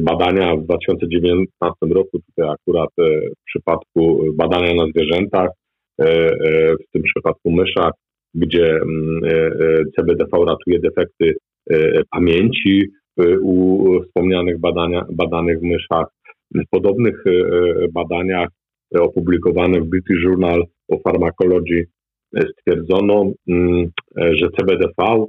badania 0.00 0.56
w 0.56 0.64
2019 0.64 1.48
roku, 1.82 2.18
tutaj 2.18 2.54
akurat 2.54 2.90
w 2.98 3.44
przypadku 3.46 4.24
badania 4.34 4.74
na 4.74 4.86
zwierzętach, 4.86 5.48
w 6.80 6.92
tym 6.92 7.02
przypadku 7.02 7.50
myszach, 7.50 7.92
gdzie 8.34 8.80
CBDV 9.96 10.30
ratuje 10.46 10.78
defekty 10.80 11.34
pamięci 12.10 12.86
u 13.42 14.02
wspomnianych 14.02 14.60
badania, 14.60 15.04
badanych 15.12 15.62
myszach. 15.62 16.06
W 16.54 16.68
podobnych 16.70 17.24
badaniach 17.92 18.48
opublikowanych 19.00 19.82
w 19.82 19.88
British 19.88 20.22
Journal 20.22 20.64
of 20.88 21.02
Pharmacology 21.02 21.86
stwierdzono, 22.52 23.32
że 24.16 24.48
CBDV 24.58 25.24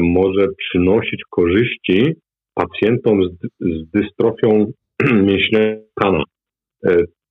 może 0.00 0.46
przynosić 0.58 1.22
korzyści 1.30 2.14
pacjentom 2.54 3.24
z, 3.24 3.36
z 3.60 3.90
dystrofią 3.90 4.72
mięśnia 5.28 5.60
pana, 5.94 6.22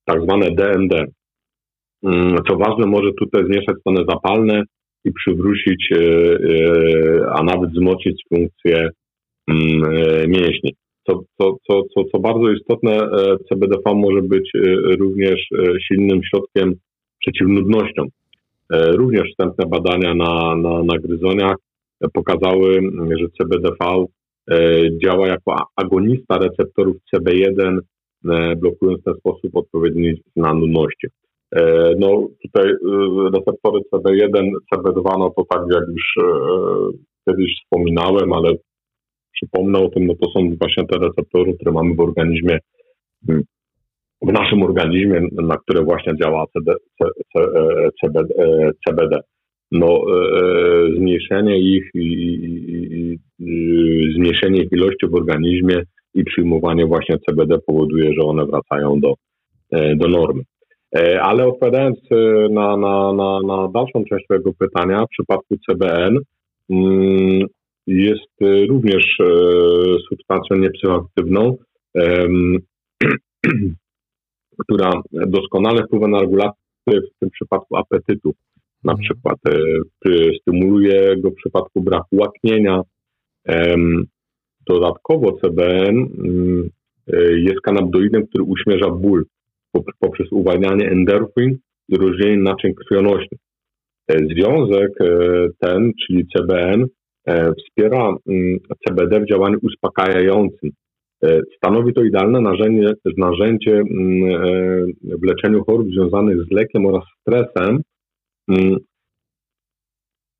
tak 0.06 0.22
zwane 0.22 0.52
DND. 0.52 1.06
Co 2.48 2.56
ważne, 2.56 2.86
może 2.88 3.12
tutaj 3.20 3.46
zmniejszać 3.46 3.76
stany 3.80 4.06
zapalne 4.10 4.64
i 5.06 5.12
przywrócić, 5.12 5.90
a 7.36 7.44
nawet 7.44 7.72
wzmocnić 7.72 8.24
funkcję 8.30 8.90
mięśni. 10.28 10.74
Co, 11.08 11.24
co, 11.38 11.58
co, 11.68 11.82
co, 11.94 12.04
co 12.12 12.20
bardzo 12.20 12.52
istotne, 12.52 12.98
CBDV 13.50 13.96
może 13.96 14.22
być 14.22 14.52
również 15.00 15.48
silnym 15.88 16.22
środkiem 16.24 16.74
przeciw 17.20 17.48
nudnościom. 17.48 18.08
Również 18.72 19.30
wstępne 19.30 19.66
badania 19.66 20.14
na, 20.14 20.56
na, 20.56 20.84
na 20.84 21.00
gryzoniach 21.00 21.56
pokazały, 22.14 22.82
że 23.20 23.28
CBDV 23.38 24.06
działa 25.04 25.28
jako 25.28 25.56
agonista 25.76 26.38
receptorów 26.38 26.96
CB1, 27.16 27.80
blokując 28.56 29.02
w 29.02 29.04
ten 29.04 29.14
sposób 29.14 29.56
odpowiedni 29.56 30.14
na 30.36 30.54
nudności. 30.54 31.08
No 32.00 32.28
tutaj 32.44 32.74
receptory 33.34 33.80
CB1, 33.94 34.50
CB2, 34.74 35.20
no 35.20 35.30
to 35.38 35.44
tak 35.50 35.62
jak 35.74 35.84
już 35.88 36.16
kiedyś 37.28 37.62
wspominałem, 37.64 38.34
ale 38.34 38.54
przypomnę 39.34 39.80
o 39.80 39.90
tym, 39.90 40.08
no 40.08 40.14
to 40.22 40.30
są 40.32 40.56
właśnie 40.60 40.86
te 40.86 40.98
receptory, 40.98 41.54
które 41.54 41.72
mamy 41.72 41.96
w 41.96 42.00
organizmie, 42.00 42.60
w 44.22 44.32
naszym 44.34 44.64
organizmie, 44.64 45.28
na 45.32 45.58
które 45.58 45.84
właśnie 45.84 46.18
działa 46.18 46.46
CD, 46.56 46.74
CBD. 48.88 49.20
No, 49.76 50.02
zmniejszenie 50.98 51.58
ich 51.58 51.90
i, 51.94 52.00
i, 52.00 53.20
i 53.40 54.14
zmniejszenie 54.16 54.62
ich 54.62 54.72
ilości 54.72 55.08
w 55.08 55.16
organizmie 55.16 55.84
i 56.14 56.24
przyjmowanie 56.24 56.86
właśnie 56.86 57.18
CBD 57.30 57.58
powoduje, 57.68 58.14
że 58.14 58.28
one 58.28 58.46
wracają 58.46 59.00
do, 59.00 59.14
do 59.96 60.08
normy. 60.08 60.44
Ale 61.22 61.48
odpowiadając 61.48 62.00
na, 62.50 62.78
na, 62.78 63.14
na, 63.14 63.40
na 63.48 63.68
dalszą 63.68 64.04
część 64.10 64.26
tego 64.28 64.52
pytania, 64.60 65.06
w 65.06 65.10
przypadku 65.10 65.56
CBN, 65.70 66.20
jest 67.88 68.42
e, 68.42 68.66
również 68.66 69.20
e, 69.20 69.26
substancją 70.10 70.58
niepsychoaktywną, 70.58 71.58
która 74.64 74.92
doskonale 75.12 75.84
wpływa 75.84 76.08
na 76.08 76.20
regulację 76.20 76.54
w 76.88 77.20
tym 77.20 77.30
przypadku 77.30 77.78
apetytu. 77.78 78.34
Na 78.84 78.92
mhm. 78.92 79.00
przykład 79.00 79.38
e, 79.48 80.12
stymuluje 80.42 81.18
go 81.18 81.30
w 81.32 81.36
przypadku 81.36 81.82
braku 81.82 82.16
łaknienia. 82.16 82.82
Dodatkowo 84.68 85.32
CBN 85.32 85.98
mm, 85.98 86.70
jest 87.36 87.62
kanabdoidem, 87.62 88.28
który 88.28 88.44
uśmierza 88.44 88.90
ból 88.90 89.26
poprzez 90.00 90.32
uwalnianie 90.32 90.92
endorfin 90.92 91.58
i 91.90 91.96
rozdzielenie 91.96 92.42
naczyń 92.42 92.74
krwionośnych. 92.74 93.40
Związek 94.10 94.92
ten, 95.60 95.92
czyli 96.08 96.28
CBN, 96.28 96.88
E, 97.28 97.54
wspiera 97.54 98.16
mm, 98.28 98.60
CBD 98.88 99.20
w 99.20 99.30
działaniu 99.30 99.60
uspokajającym. 99.62 100.70
E, 101.24 101.42
stanowi 101.58 101.94
to 101.94 102.04
idealne 102.04 102.42
narzędzie, 102.42 102.94
narzędzie 103.18 103.72
mm, 103.72 104.24
e, 104.32 105.18
w 105.18 105.24
leczeniu 105.24 105.64
chorób 105.64 105.88
związanych 105.88 106.38
z 106.38 106.52
lekiem 106.52 106.86
oraz 106.86 107.04
stresem. 107.22 107.82
Mm, 108.50 108.78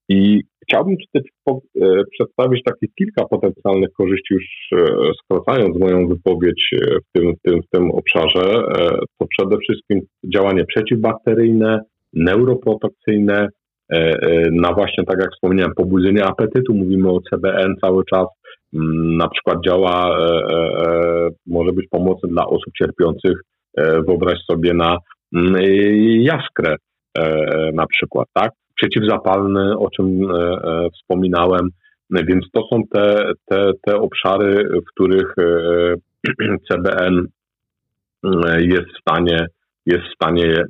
I 0.10 0.42
chciałbym 0.64 0.96
tutaj 0.98 1.30
przedstawić 2.12 2.64
takich 2.64 2.90
kilka 2.96 3.26
potencjalnych 3.26 3.90
korzyści, 3.98 4.34
już 4.34 4.46
skracając 5.24 5.80
moją 5.80 6.08
wypowiedź 6.08 6.70
w 6.82 7.18
tym, 7.18 7.34
w 7.34 7.42
tym, 7.42 7.62
w 7.62 7.70
tym 7.70 7.92
obszarze. 7.92 8.64
To 9.20 9.28
przede 9.38 9.58
wszystkim 9.58 10.00
działanie 10.34 10.66
przeciwbakteryjne, 10.66 11.80
neuroprotekcyjne, 12.14 13.48
E, 13.92 13.96
e, 13.96 14.52
na 14.52 14.74
właśnie, 14.74 15.04
tak 15.04 15.20
jak 15.22 15.32
wspomniałem, 15.32 15.74
pobudzenie 15.76 16.26
apetytu. 16.26 16.74
Mówimy 16.74 17.10
o 17.10 17.20
CBN 17.30 17.76
cały 17.82 18.04
czas. 18.06 18.28
Mm, 18.74 19.18
na 19.18 19.28
przykład 19.28 19.58
działa, 19.66 20.18
e, 20.20 21.30
może 21.46 21.72
być 21.72 21.88
pomocny 21.90 22.30
dla 22.30 22.46
osób 22.46 22.74
cierpiących, 22.78 23.42
wyobraź 24.08 24.40
sobie 24.52 24.74
na 24.74 24.98
mm, 25.36 25.56
jaskrę 26.22 26.76
na 27.74 27.88
przykład, 27.88 28.28
tak? 28.34 28.52
Przeciwzapalny, 28.76 29.78
o 29.78 29.90
czym 29.90 30.28
wspominałem. 30.94 31.70
Więc 32.10 32.46
to 32.54 32.62
są 32.74 32.82
te, 32.94 33.32
te, 33.46 33.72
te 33.86 33.96
obszary, 33.96 34.70
w 34.82 34.86
których 34.86 35.36
CBN 36.72 37.28
jest 38.60 38.88
w 38.88 39.02
stanie, 39.02 39.48
jest 39.86 40.04
w 40.04 40.16
stanie 40.16 40.66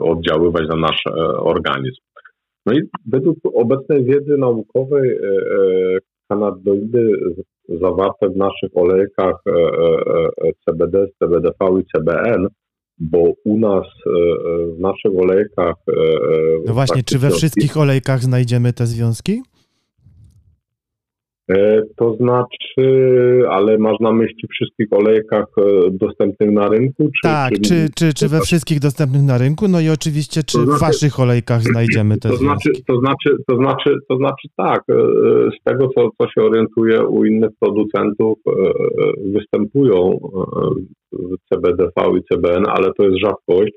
oddziaływać 0.00 0.68
na 0.68 0.76
nasz 0.76 1.02
organizm. 1.38 2.02
No 2.66 2.72
i 2.72 2.80
według 3.06 3.38
obecnej 3.54 4.04
wiedzy 4.04 4.36
naukowej 4.38 5.10
e, 5.10 5.16
e, 5.16 5.98
kanadoidy 6.28 7.12
zawarte 7.68 8.28
w 8.28 8.36
naszych 8.36 8.70
olejkach 8.74 9.36
e, 9.46 9.52
CBD, 10.64 11.06
CBDV 11.18 11.80
i 11.80 11.84
CBN, 11.96 12.48
bo 13.02 13.32
u 13.44 13.58
nas 13.58 13.86
w 14.76 14.80
naszych 14.80 15.18
olejkach. 15.18 15.76
No 16.66 16.74
właśnie, 16.74 17.02
czy 17.02 17.18
we 17.18 17.30
wszystkich 17.30 17.76
olejkach 17.76 18.22
znajdziemy 18.22 18.72
te 18.72 18.86
związki? 18.86 19.42
E, 21.50 21.82
to 21.96 22.16
znaczy, 22.16 22.86
ale 23.50 23.78
masz 23.78 24.00
na 24.00 24.12
myśli 24.12 24.48
wszystkich 24.50 24.86
olejkach 24.90 25.46
e, 25.58 25.90
dostępnych 25.90 26.50
na 26.50 26.68
rynku? 26.68 27.04
Czy, 27.04 27.22
tak, 27.22 27.52
czy, 27.52 27.60
czy, 27.60 27.88
czy, 27.94 28.14
czy 28.14 28.28
we 28.28 28.40
wszystkich 28.40 28.80
dostępnych 28.80 29.22
na 29.22 29.38
rynku? 29.38 29.68
No 29.68 29.80
i 29.80 29.88
oczywiście, 29.88 30.42
czy 30.42 30.58
znaczy, 30.58 30.78
w 30.78 30.80
waszych 30.80 31.20
olejkach 31.20 31.62
znajdziemy 31.62 32.18
te 32.18 32.28
to 32.28 32.36
znaczy, 32.36 32.70
to 32.88 33.00
znaczy, 33.00 33.36
to 33.48 33.56
znaczy, 33.56 33.96
to 34.08 34.16
znaczy 34.16 34.48
tak, 34.56 34.82
e, 34.90 34.94
z 35.60 35.64
tego 35.64 35.88
co, 35.88 36.10
co 36.18 36.30
się 36.30 36.46
orientuję 36.46 37.06
u 37.06 37.24
innych 37.24 37.50
producentów 37.60 38.38
występują 39.34 40.18
w 41.12 41.48
CBDV 41.48 41.92
i 42.18 42.22
CBN, 42.32 42.64
ale 42.68 42.92
to 42.98 43.04
jest 43.04 43.18
rzadkość 43.24 43.72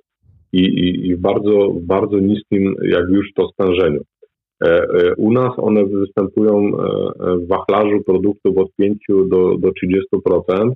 i, 0.54 0.60
i, 0.60 1.08
i 1.08 1.16
w 1.16 1.20
bardzo, 1.20 1.70
bardzo 1.82 2.20
niskim 2.20 2.76
jak 2.84 3.10
już 3.10 3.28
to 3.36 3.48
stężeniu. 3.48 4.02
E, 4.64 4.68
e, 4.68 5.16
u 5.18 5.32
nas 5.32 5.52
one 5.58 5.86
występują 5.86 6.68
e, 6.68 6.72
w 7.38 7.48
wachlarzu 7.48 8.04
produktów 8.06 8.58
od 8.58 8.76
5 8.76 8.98
do, 9.10 9.58
do 9.58 9.70
30%. 10.18 10.72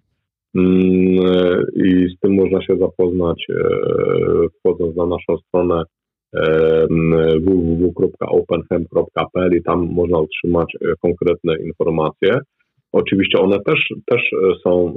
Mm, 0.56 0.76
I 1.76 2.16
z 2.16 2.20
tym 2.20 2.34
można 2.34 2.62
się 2.62 2.78
zapoznać 2.78 3.48
wchodząc 4.60 4.96
na 4.96 5.06
naszą 5.06 5.38
stronę 5.48 5.84
www.openhem.pl 7.46 9.58
i 9.58 9.64
tam 9.64 9.90
można 9.92 10.20
otrzymać 10.20 10.74
konkretne 11.02 11.58
informacje. 11.58 12.40
Oczywiście 12.92 13.40
one 13.40 13.58
też, 13.66 13.94
też 14.06 14.32
są 14.64 14.94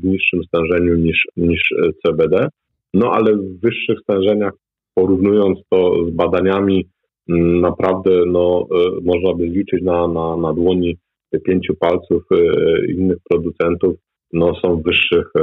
w 0.00 0.04
niższym 0.04 0.44
stężeniu 0.44 0.94
niż, 0.94 1.24
niż 1.36 1.74
CBD, 2.06 2.48
no 2.94 3.12
ale 3.12 3.36
w 3.36 3.60
wyższych 3.60 4.00
stężeniach, 4.00 4.52
porównując 4.94 5.58
to 5.70 6.06
z 6.06 6.10
badaniami 6.10 6.86
naprawdę 7.28 8.10
no, 8.26 8.66
e, 8.70 9.04
można 9.04 9.34
by 9.34 9.50
zliczyć 9.50 9.82
na, 9.82 10.08
na, 10.08 10.36
na 10.36 10.52
dłoni 10.52 10.96
pięciu 11.44 11.74
palców 11.74 12.22
e, 12.32 12.92
innych 12.92 13.18
producentów, 13.30 13.94
no, 14.32 14.52
są 14.62 14.76
w 14.76 14.82
wyższych 14.82 15.32
e, 15.36 15.42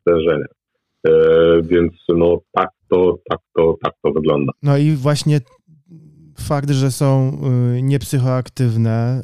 stężeniach. 0.00 0.54
Więc 1.62 1.92
no, 2.08 2.38
tak, 2.52 2.68
to, 2.90 3.18
tak, 3.30 3.38
to, 3.56 3.76
tak 3.82 3.94
to 4.02 4.12
wygląda. 4.12 4.52
No 4.62 4.78
i 4.78 4.90
właśnie 4.90 5.40
fakt, 6.38 6.70
że 6.70 6.90
są 6.90 7.38
niepsychoaktywne 7.82 9.22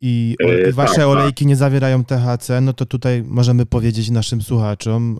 i 0.00 0.34
wasze 0.72 0.96
tak, 0.96 1.06
olejki 1.06 1.44
tak. 1.44 1.48
nie 1.48 1.56
zawierają 1.56 2.04
THC, 2.04 2.60
no 2.60 2.72
to 2.72 2.86
tutaj 2.86 3.22
możemy 3.26 3.66
powiedzieć 3.66 4.10
naszym 4.10 4.42
słuchaczom 4.42 5.18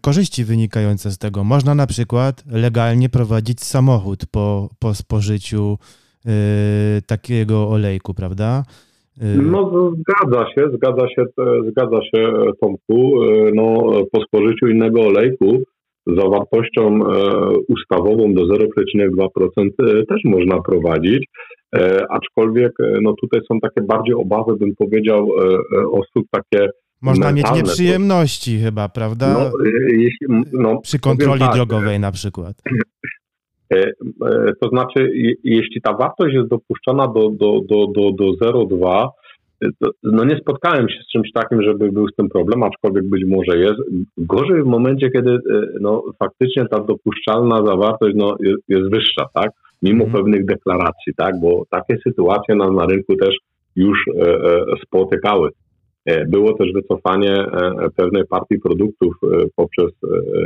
korzyści 0.00 0.44
wynikające 0.44 1.10
z 1.10 1.18
tego. 1.18 1.44
Można 1.44 1.74
na 1.74 1.86
przykład 1.86 2.44
legalnie 2.52 3.08
prowadzić 3.08 3.60
samochód 3.60 4.26
po, 4.32 4.68
po 4.78 4.94
spożyciu 4.94 5.78
takiego 7.06 7.68
olejku, 7.68 8.14
prawda? 8.14 8.62
Y, 9.22 9.42
no 9.42 9.92
zgadza 10.00 10.46
się, 10.54 10.70
zgadza 10.76 11.08
się, 11.08 11.24
zgadza 11.70 12.00
się 12.14 12.32
Tomku. 12.60 13.24
Y, 13.24 13.52
no, 13.54 13.92
po 14.12 14.22
spożyciu 14.22 14.66
innego 14.66 15.00
olejku 15.00 15.62
zawartością 16.06 16.82
e, 16.86 17.18
ustawową 17.68 18.34
do 18.34 18.42
0,2% 18.42 19.68
e, 19.78 20.06
też 20.06 20.20
można 20.24 20.62
prowadzić, 20.62 21.26
e, 21.76 22.06
aczkolwiek 22.10 22.72
no 23.02 23.12
tutaj 23.20 23.40
są 23.52 23.60
takie 23.60 23.86
bardziej 23.86 24.14
obawy, 24.14 24.56
bym 24.56 24.74
powiedział, 24.78 25.28
osób 25.92 26.26
takie 26.30 26.68
można 27.02 27.32
mieć 27.32 27.46
nieprzyjemności 27.54 28.58
to... 28.58 28.64
chyba, 28.64 28.88
prawda? 28.88 29.32
No, 29.32 29.50
jeśli, 29.92 30.26
no, 30.52 30.80
Przy 30.80 30.98
kontroli 30.98 31.40
tak, 31.40 31.54
drogowej 31.54 32.00
na 32.00 32.12
przykład. 32.12 32.56
To 34.60 34.68
znaczy, 34.68 35.10
jeśli 35.44 35.80
ta 35.82 35.92
wartość 35.92 36.34
jest 36.34 36.48
dopuszczona 36.48 37.06
do, 37.06 37.30
do, 37.30 37.60
do, 37.68 37.86
do, 37.86 38.10
do 38.12 38.52
0,2, 38.52 39.08
no 40.02 40.24
nie 40.24 40.36
spotkałem 40.36 40.88
się 40.88 41.02
z 41.04 41.12
czymś 41.12 41.32
takim, 41.32 41.62
żeby 41.62 41.92
był 41.92 42.08
z 42.08 42.16
tym 42.16 42.28
problem, 42.28 42.62
aczkolwiek 42.62 43.08
być 43.08 43.24
może 43.26 43.58
jest. 43.58 43.78
Gorzej 44.18 44.62
w 44.62 44.66
momencie, 44.66 45.10
kiedy 45.10 45.30
e, 45.30 45.38
no, 45.80 46.02
faktycznie 46.18 46.66
ta 46.70 46.80
dopuszczalna 46.80 47.66
zawartość 47.66 48.16
no, 48.16 48.36
jest, 48.40 48.62
jest 48.68 48.90
wyższa, 48.90 49.26
tak? 49.34 49.50
Mimo 49.82 50.04
mm. 50.04 50.16
pewnych 50.16 50.44
deklaracji, 50.44 51.14
tak? 51.16 51.40
Bo 51.40 51.64
takie 51.70 51.98
sytuacje 52.08 52.54
nam 52.54 52.74
na 52.74 52.86
rynku 52.86 53.16
też 53.16 53.36
już 53.76 53.98
e, 54.08 54.22
e, 54.22 54.64
spotykały. 54.86 55.50
E, 56.04 56.24
było 56.26 56.52
też 56.52 56.72
wycofanie 56.72 57.32
e, 57.32 57.90
pewnej 57.96 58.26
partii 58.26 58.58
produktów 58.58 59.14
e, 59.22 59.46
poprzez 59.56 59.90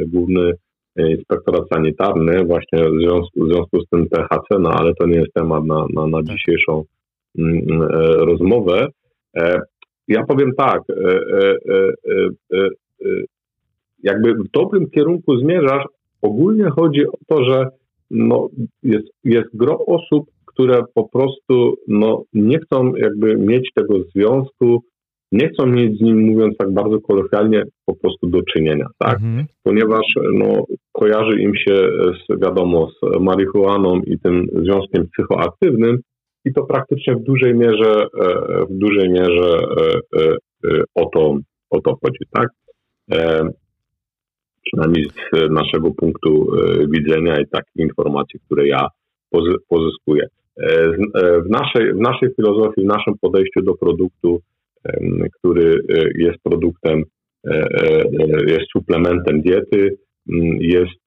główny 0.07 0.53
inspektorat 0.97 1.69
sanitarny 1.73 2.45
właśnie 2.45 2.79
w 2.79 3.01
związku, 3.01 3.45
w 3.45 3.49
związku 3.49 3.81
z 3.81 3.89
tym 3.89 4.09
THC, 4.09 4.59
no 4.61 4.71
ale 4.71 4.95
to 4.95 5.07
nie 5.07 5.17
jest 5.17 5.33
temat 5.33 5.65
na, 5.65 5.87
na, 5.95 6.07
na 6.07 6.19
tak. 6.19 6.27
dzisiejszą 6.27 6.85
mm, 7.39 7.83
rozmowę. 8.19 8.87
Ja 10.09 10.25
powiem 10.29 10.53
tak, 10.59 10.81
jakby 14.03 14.35
w 14.35 14.51
dobrym 14.53 14.91
kierunku 14.91 15.39
zmierzasz. 15.39 15.85
Ogólnie 16.23 16.71
chodzi 16.71 17.07
o 17.07 17.17
to, 17.27 17.45
że 17.45 17.67
no, 18.11 18.49
jest, 18.83 19.07
jest 19.25 19.57
gro 19.57 19.87
osób, 19.87 20.25
które 20.47 20.83
po 20.95 21.09
prostu 21.09 21.75
no, 21.89 22.23
nie 22.33 22.59
chcą 22.59 22.95
jakby 22.95 23.37
mieć 23.37 23.71
tego 23.75 23.95
związku, 24.15 24.83
nie 25.35 25.49
chcą 25.49 25.67
mieć 25.67 25.99
z 25.99 26.00
nim, 26.00 26.21
mówiąc 26.21 26.57
tak 26.59 26.73
bardzo 26.73 27.00
kolokwialnie, 27.00 27.62
po 27.87 27.95
prostu 27.97 28.26
do 28.26 28.43
czynienia, 28.43 28.87
tak? 28.99 29.14
Mhm. 29.14 29.47
Ponieważ 29.62 30.07
no, 30.33 30.64
kojarzy 30.93 31.41
im 31.41 31.55
się 31.55 31.75
z, 32.14 32.41
wiadomo, 32.43 32.91
z 32.91 33.21
marihuaną 33.21 34.00
i 34.07 34.19
tym 34.19 34.47
związkiem 34.53 35.07
psychoaktywnym, 35.12 35.99
i 36.45 36.53
to 36.53 36.62
praktycznie 36.62 37.14
w 37.14 37.23
dużej 37.23 37.55
mierze, 37.55 38.07
e, 38.21 38.64
w 38.71 38.79
dużej 38.79 39.09
mierze 39.11 39.59
e, 40.17 40.21
e, 40.21 40.83
o 40.95 41.07
to, 41.07 41.38
o 41.71 41.81
to 41.81 41.97
chodzi, 42.03 42.25
tak? 42.33 42.49
Przynajmniej 44.64 45.05
z 45.05 45.50
naszego 45.50 45.91
punktu 45.91 46.47
widzenia 46.88 47.41
i 47.41 47.49
takich 47.49 47.76
informacji, 47.76 48.41
które 48.47 48.69
ja 48.69 48.87
pozyskuję. 49.69 50.26
W 51.47 51.50
naszej, 51.50 51.93
w 51.93 52.00
naszej 52.00 52.29
filozofii, 52.37 52.83
w 52.83 52.85
naszym 52.85 53.14
podejściu 53.21 53.62
do 53.62 53.75
produktu, 53.75 54.40
który 55.38 55.81
jest 56.14 56.38
produktem, 56.42 57.03
jest 58.47 58.70
suplementem 58.73 59.42
diety, 59.42 59.97
jest 60.61 61.01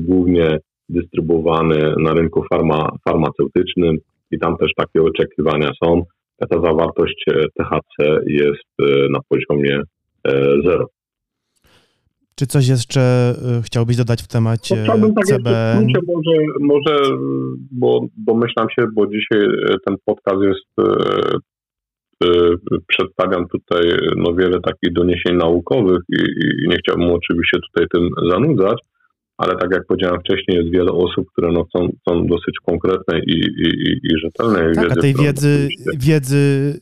głównie 0.00 0.58
dystrybuowany 0.88 1.94
na 1.98 2.12
rynku 2.12 2.44
farma, 2.52 2.88
farmaceutycznym, 3.08 3.98
i 4.30 4.38
tam 4.38 4.56
też 4.56 4.70
takie 4.76 5.02
oczekiwania 5.02 5.70
są. 5.84 6.02
Ta 6.50 6.60
zawartość 6.60 7.24
e, 7.30 7.34
THC 7.58 8.20
jest 8.26 8.70
e, 8.82 9.08
na 9.10 9.18
poziomie 9.28 9.80
e, 10.28 10.32
zero. 10.64 10.86
Czy 12.34 12.46
coś 12.46 12.68
jeszcze 12.68 13.34
chciałbyś 13.64 13.96
dodać 13.96 14.22
w 14.22 14.28
temacie 14.28 14.76
no, 14.76 14.82
Chciałbym 14.82 15.14
tak 15.14 15.24
CBN? 15.24 15.86
może, 16.06 16.38
może 16.60 17.16
bo 17.70 18.00
domyślam 18.26 18.66
się, 18.70 18.86
bo 18.94 19.06
dzisiaj 19.06 19.48
ten 19.86 19.96
podcast 20.04 20.42
jest 20.42 20.90
przedstawiam 22.86 23.48
tutaj 23.48 23.82
no, 24.16 24.34
wiele 24.34 24.60
takich 24.60 24.92
doniesień 24.92 25.36
naukowych 25.36 25.98
i, 26.08 26.22
i 26.64 26.68
nie 26.68 26.76
chciałbym 26.76 27.10
oczywiście 27.10 27.58
tutaj 27.58 27.86
tym 27.92 28.10
zanudzać, 28.30 28.78
ale 29.38 29.56
tak 29.56 29.70
jak 29.72 29.86
powiedziałem 29.86 30.20
wcześniej, 30.20 30.58
jest 30.58 30.72
wiele 30.72 30.92
osób, 30.92 31.26
które 31.32 31.52
no 31.52 31.64
chcą, 31.64 31.88
chcą 32.00 32.26
dosyć 32.26 32.54
konkretnej 32.66 33.22
i, 33.26 33.38
i, 33.66 33.98
i 34.02 34.18
rzetelnej 34.24 34.74
tak, 34.74 34.84
wiedzy. 34.84 34.94
A 34.98 35.02
tej 35.02 35.14
wiedzy, 35.14 35.68
wiedzy 35.98 36.72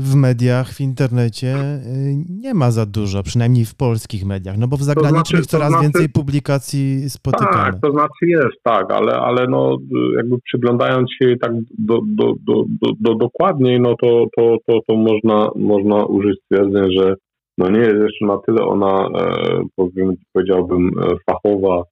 w 0.00 0.14
mediach, 0.14 0.68
w 0.68 0.80
internecie 0.80 1.54
y, 1.56 2.14
nie 2.42 2.54
ma 2.54 2.70
za 2.70 2.86
dużo, 2.86 3.22
przynajmniej 3.22 3.64
w 3.64 3.74
polskich 3.74 4.26
mediach, 4.26 4.58
no 4.58 4.68
bo 4.68 4.76
w 4.76 4.82
zagranicznych 4.82 5.42
to 5.42 5.48
znaczy, 5.48 5.48
coraz 5.48 5.68
znaczy, 5.68 5.82
więcej 5.82 6.08
publikacji 6.08 7.10
spotykamy. 7.10 7.72
Tak, 7.72 7.80
to 7.82 7.92
znaczy 7.92 8.26
jest, 8.26 8.62
tak, 8.62 8.92
ale, 8.92 9.12
ale 9.12 9.46
no 9.46 9.76
jakby 10.16 10.36
przyglądając 10.44 11.10
się 11.22 11.36
tak 11.40 11.52
do, 11.78 12.00
do, 12.06 12.34
do, 12.46 12.64
do, 12.82 12.92
do 13.00 13.14
dokładniej, 13.14 13.80
no 13.80 13.94
to, 14.02 14.26
to, 14.36 14.56
to, 14.66 14.80
to 14.88 14.96
można, 14.96 15.50
można 15.56 16.04
użyć 16.04 16.38
stwierdzeń, 16.44 16.92
że 16.92 17.14
no 17.58 17.70
nie 17.70 17.80
jest 17.80 18.00
jeszcze 18.02 18.26
na 18.26 18.38
tyle 18.46 18.64
ona, 18.64 19.08
e, 19.08 19.62
powiem, 19.76 20.14
powiedziałbym, 20.32 20.90
e, 21.02 21.16
fachowa, 21.30 21.82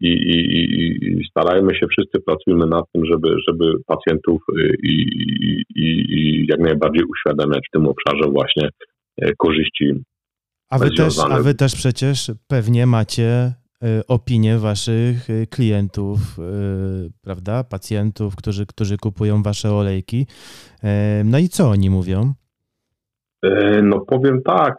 i, 0.00 0.08
i, 0.08 1.20
i 1.20 1.28
starajmy 1.30 1.74
się, 1.74 1.86
wszyscy 1.86 2.20
pracujemy 2.26 2.66
nad 2.66 2.84
tym, 2.92 3.06
żeby, 3.06 3.28
żeby 3.48 3.72
pacjentów 3.86 4.42
y, 4.58 4.74
i, 4.82 4.94
i, 5.74 6.46
jak 6.48 6.60
najbardziej 6.60 7.04
uświadamiać 7.04 7.60
w 7.68 7.70
tym 7.70 7.86
obszarze 7.86 8.30
właśnie 8.30 8.68
e, 9.22 9.32
korzyści. 9.38 10.04
A 10.70 10.78
wy, 10.78 10.90
też, 10.90 11.18
a 11.30 11.42
wy 11.42 11.54
też 11.54 11.74
przecież 11.74 12.30
pewnie 12.48 12.86
macie 12.86 13.28
e, 13.28 13.52
opinie 14.08 14.58
waszych 14.58 15.30
e, 15.30 15.46
klientów, 15.46 16.18
prawda, 17.22 17.64
pacjentów, 17.64 18.36
którzy, 18.36 18.66
którzy 18.66 18.96
kupują 18.96 19.42
wasze 19.42 19.70
olejki. 19.70 20.26
No 21.24 21.38
i 21.38 21.48
co 21.48 21.68
oni 21.68 21.90
mówią? 21.90 22.32
No 23.82 24.00
powiem 24.00 24.42
tak, 24.42 24.74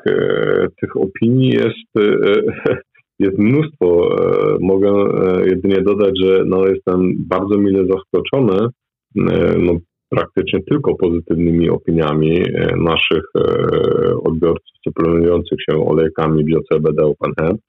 tych 0.81 0.97
opinii 0.97 1.49
jest 1.49 1.87
jest 3.19 3.37
mnóstwo. 3.37 4.17
E, 4.19 4.57
mogę 4.61 4.89
e, 4.89 5.45
jedynie 5.49 5.81
dodać, 5.81 6.13
że 6.23 6.43
no, 6.45 6.67
jestem 6.67 7.13
bardzo 7.17 7.57
mile 7.57 7.85
zaskoczony 7.85 8.67
e, 9.15 9.57
no, 9.57 9.77
praktycznie 10.09 10.59
tylko 10.63 10.95
pozytywnymi 10.95 11.69
opiniami 11.69 12.41
naszych 12.77 13.23
odbiorców 14.23 14.77
suplementujących 14.83 15.59
się 15.69 15.85
olejkami 15.85 16.45
bio-CBD 16.45 17.03
Open 17.03 17.31
Hand. 17.39 17.61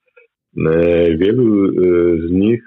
Wielu 1.17 1.67
z 2.27 2.31
nich, 2.31 2.61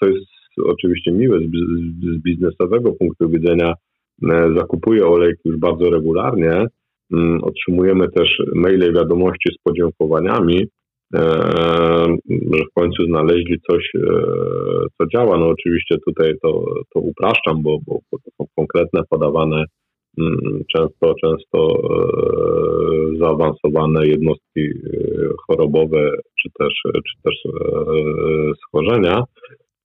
co 0.00 0.06
jest 0.08 0.26
oczywiście 0.64 1.12
miłe 1.12 1.38
z 1.38 2.22
biznesowego 2.22 2.92
punktu 2.92 3.28
widzenia, 3.28 3.74
zakupuje 4.56 5.06
olejki 5.06 5.40
już 5.44 5.58
bardzo 5.58 5.90
regularnie. 5.90 6.66
Mm, 7.12 7.44
otrzymujemy 7.44 8.08
też 8.08 8.42
maile 8.54 8.90
i 8.90 8.94
wiadomości 8.94 9.52
z 9.52 9.62
podziękowaniami 9.62 10.66
że 11.12 12.64
w 12.70 12.74
końcu 12.74 13.04
znaleźli 13.04 13.60
coś, 13.70 13.90
e, 13.94 14.00
co 14.98 15.06
działa. 15.14 15.38
No 15.38 15.46
oczywiście 15.48 15.96
tutaj 16.06 16.34
to, 16.42 16.64
to 16.94 17.00
upraszczam, 17.00 17.62
bo, 17.62 17.78
bo, 17.86 17.98
są 18.12 18.46
konkretne, 18.56 19.00
podawane 19.10 19.64
mm, 20.18 20.62
często, 20.76 21.14
często 21.24 21.68
e, 21.68 23.18
zaawansowane 23.20 24.06
jednostki 24.06 24.68
chorobowe, 25.46 26.10
czy 26.42 26.48
też, 26.58 26.74
czy 26.84 27.22
też 27.22 27.34
schorzenia. 28.66 29.22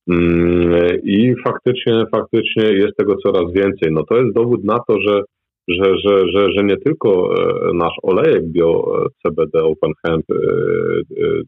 Mm, 0.10 1.00
I 1.04 1.34
faktycznie, 1.44 2.04
faktycznie 2.12 2.64
jest 2.64 2.98
tego 2.98 3.16
coraz 3.16 3.54
więcej. 3.54 3.92
No 3.92 4.04
to 4.10 4.18
jest 4.18 4.36
dowód 4.36 4.64
na 4.64 4.80
to, 4.88 5.02
że 5.02 5.22
że, 5.68 5.98
że, 5.98 6.28
że, 6.34 6.52
że 6.52 6.64
nie 6.64 6.78
tylko 6.78 7.36
e, 7.36 7.74
nasz 7.74 7.94
olejek 8.04 8.48
bio 8.48 9.00
e, 9.06 9.08
CBD 9.24 9.64
Open 9.64 9.92
Hemp 10.06 10.26
e, 10.32 10.36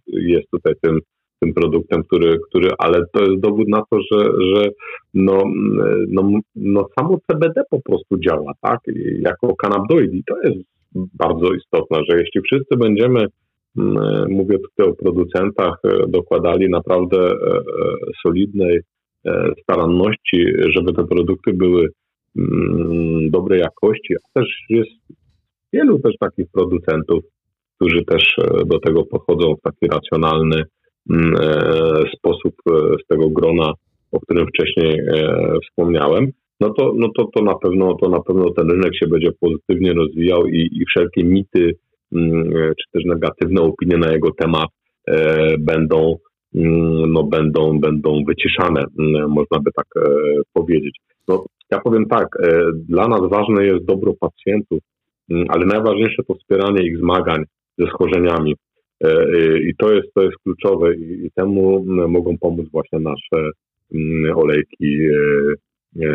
jest 0.07 0.51
tutaj 0.51 0.73
tym, 0.81 0.99
tym 1.39 1.53
produktem, 1.53 2.03
który, 2.03 2.39
który, 2.49 2.69
ale 2.77 3.03
to 3.13 3.23
jest 3.23 3.39
dowód 3.39 3.67
na 3.67 3.81
to, 3.91 3.99
że, 4.11 4.25
że 4.53 4.69
no, 5.13 5.43
no, 6.07 6.29
no 6.55 6.87
samo 6.99 7.17
CBD 7.31 7.61
po 7.69 7.81
prostu 7.81 8.17
działa, 8.17 8.51
tak? 8.61 8.79
Jako 9.19 9.55
kanabdoid 9.55 10.13
i 10.13 10.23
to 10.23 10.35
jest 10.43 10.59
bardzo 10.95 11.53
istotne, 11.53 11.99
że 12.09 12.17
jeśli 12.17 12.41
wszyscy 12.41 12.77
będziemy, 12.77 13.25
mówię 14.29 14.57
tutaj 14.59 14.91
o 14.91 14.95
producentach, 14.95 15.81
dokładali 16.07 16.69
naprawdę 16.69 17.31
solidnej 18.23 18.79
staranności, 19.63 20.45
żeby 20.75 20.93
te 20.93 21.07
produkty 21.07 21.53
były 21.53 21.81
mm, 21.81 21.89
dobrej 23.29 23.59
jakości, 23.59 24.13
a 24.15 24.39
też 24.39 24.47
jest 24.69 24.91
wielu 25.73 25.99
też 25.99 26.13
takich 26.19 26.45
producentów, 26.53 27.23
którzy 27.75 28.05
też 28.05 28.35
do 28.65 28.79
tego 28.79 29.03
podchodzą 29.05 29.55
w 29.55 29.61
taki 29.61 29.87
racjonalny 29.87 30.63
mm, 31.09 31.35
sposób 32.17 32.55
z 33.03 33.07
tego 33.07 33.29
grona, 33.29 33.73
o 34.11 34.19
którym 34.19 34.47
wcześniej 34.47 35.01
wspomniałem 35.63 36.31
no 36.59 36.69
to, 36.73 36.93
no 36.95 37.09
to, 37.17 37.25
to 37.35 37.43
na 37.43 37.55
pewno 37.55 37.95
to 38.01 38.09
na 38.09 38.19
pewno 38.19 38.49
ten 38.51 38.71
rynek 38.71 38.95
się 38.95 39.07
będzie 39.07 39.31
pozytywnie 39.39 39.93
rozwijał 39.93 40.47
i, 40.47 40.69
i 40.71 40.85
wszelkie 40.85 41.23
mity 41.23 41.75
mm, 42.15 42.53
czy 42.53 42.91
też 42.91 43.03
negatywne 43.05 43.61
opinie 43.61 43.97
na 43.97 44.11
jego 44.11 44.31
temat 44.31 44.69
e, 45.07 45.57
będą, 45.57 46.17
mm, 46.55 47.13
no, 47.13 47.23
będą, 47.23 47.79
będą 47.79 48.23
wyciszane, 48.27 48.83
mm, 48.99 49.29
można 49.29 49.59
by 49.59 49.71
tak 49.75 49.87
e, 49.95 50.09
powiedzieć. 50.53 50.97
No, 51.27 51.45
ja 51.71 51.79
powiem 51.79 52.05
tak, 52.05 52.27
e, 52.43 52.71
dla 52.89 53.07
nas 53.07 53.21
ważne 53.29 53.65
jest 53.65 53.85
dobro 53.85 54.13
pacjentów, 54.19 54.79
ale 55.49 55.65
najważniejsze 55.65 56.23
to 56.27 56.35
wspieranie 56.35 56.83
ich 56.83 56.97
zmagań 56.97 57.43
ze 57.77 57.87
schorzeniami. 57.87 58.55
I 59.69 59.75
to 59.77 59.93
jest, 59.93 60.13
to 60.13 60.23
jest 60.23 60.37
kluczowe 60.43 60.95
i, 60.95 61.31
temu 61.35 61.85
mogą 62.07 62.37
pomóc 62.37 62.67
właśnie 62.71 62.99
nasze 62.99 63.49
olejki 64.35 64.97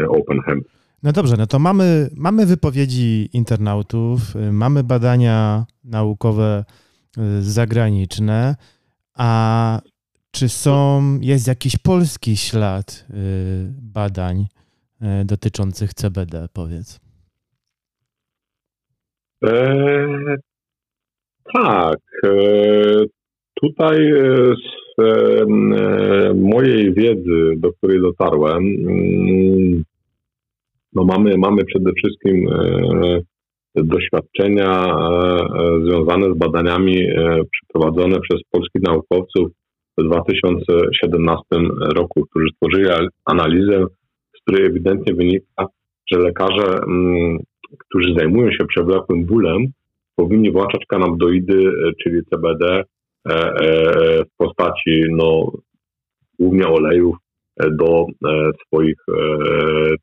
OpenHemp. 0.08 0.64
No 1.02 1.12
dobrze, 1.12 1.36
no 1.38 1.46
to 1.46 1.58
mamy, 1.58 2.10
mamy 2.16 2.46
wypowiedzi 2.46 3.28
internautów, 3.32 4.36
y, 4.36 4.52
mamy 4.52 4.84
badania 4.84 5.66
naukowe 5.84 6.64
y, 7.18 7.42
zagraniczne, 7.42 8.56
a 9.14 9.80
czy 10.30 10.48
są, 10.48 11.02
jest 11.20 11.46
jakiś 11.46 11.76
polski 11.76 12.36
ślad 12.36 13.06
y, 13.10 13.14
badań 13.82 14.46
dotyczących 15.24 15.94
CBD, 15.94 16.46
powiedz? 16.52 17.00
E, 19.44 20.36
tak. 21.54 21.98
E, 22.24 22.30
tutaj 23.62 24.12
z 24.54 25.02
e, 25.02 25.44
mojej 26.34 26.94
wiedzy, 26.94 27.54
do 27.56 27.72
której 27.72 28.00
dotarłem, 28.00 28.58
mm, 28.58 29.82
no 30.92 31.04
mamy, 31.04 31.38
mamy 31.38 31.64
przede 31.64 31.90
wszystkim 31.92 32.48
e, 32.48 33.20
doświadczenia 33.74 34.84
e, 34.84 35.46
związane 35.84 36.34
z 36.34 36.38
badaniami 36.38 37.06
przeprowadzone 37.52 38.20
przez 38.20 38.40
polskich 38.50 38.82
naukowców 38.82 39.50
w 39.98 40.02
2017 40.04 41.44
roku, 41.94 42.26
którzy 42.30 42.46
stworzyli 42.54 42.88
analizę, 43.24 43.86
z 44.40 44.42
której 44.42 44.66
ewidentnie 44.66 45.14
wynika, 45.14 45.66
że 46.12 46.18
lekarze, 46.18 46.80
mm, 46.86 47.38
którzy 47.78 48.14
zajmują 48.18 48.50
się 48.50 48.66
przewlekłym 48.68 49.24
bólem, 49.24 49.66
powinni 50.16 50.50
włączać 50.50 50.82
kanabinoidy, 50.88 51.72
czyli 52.02 52.20
CBD, 52.30 52.84
E, 53.28 53.32
e, 53.32 54.24
w 54.24 54.36
postaci 54.36 55.02
no, 55.10 55.52
głównie 56.38 56.68
olejów 56.68 57.16
e, 57.56 57.70
do 57.70 58.06
swoich 58.66 58.96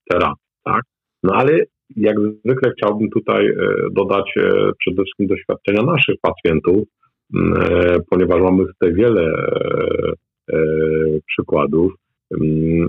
terapii. 0.10 0.48
Tak? 0.64 0.82
No 1.24 1.34
ale 1.34 1.60
jak 1.96 2.16
zwykle 2.20 2.72
chciałbym 2.78 3.10
tutaj 3.10 3.50
dodać 3.92 4.34
przede 4.80 5.04
wszystkim 5.04 5.28
doświadczenia 5.28 5.82
naszych 5.84 6.16
pacjentów, 6.22 6.88
ponieważ 8.10 8.42
mamy 8.42 8.66
tutaj 8.66 8.94
wiele 8.94 9.32
przykładów, 11.28 11.94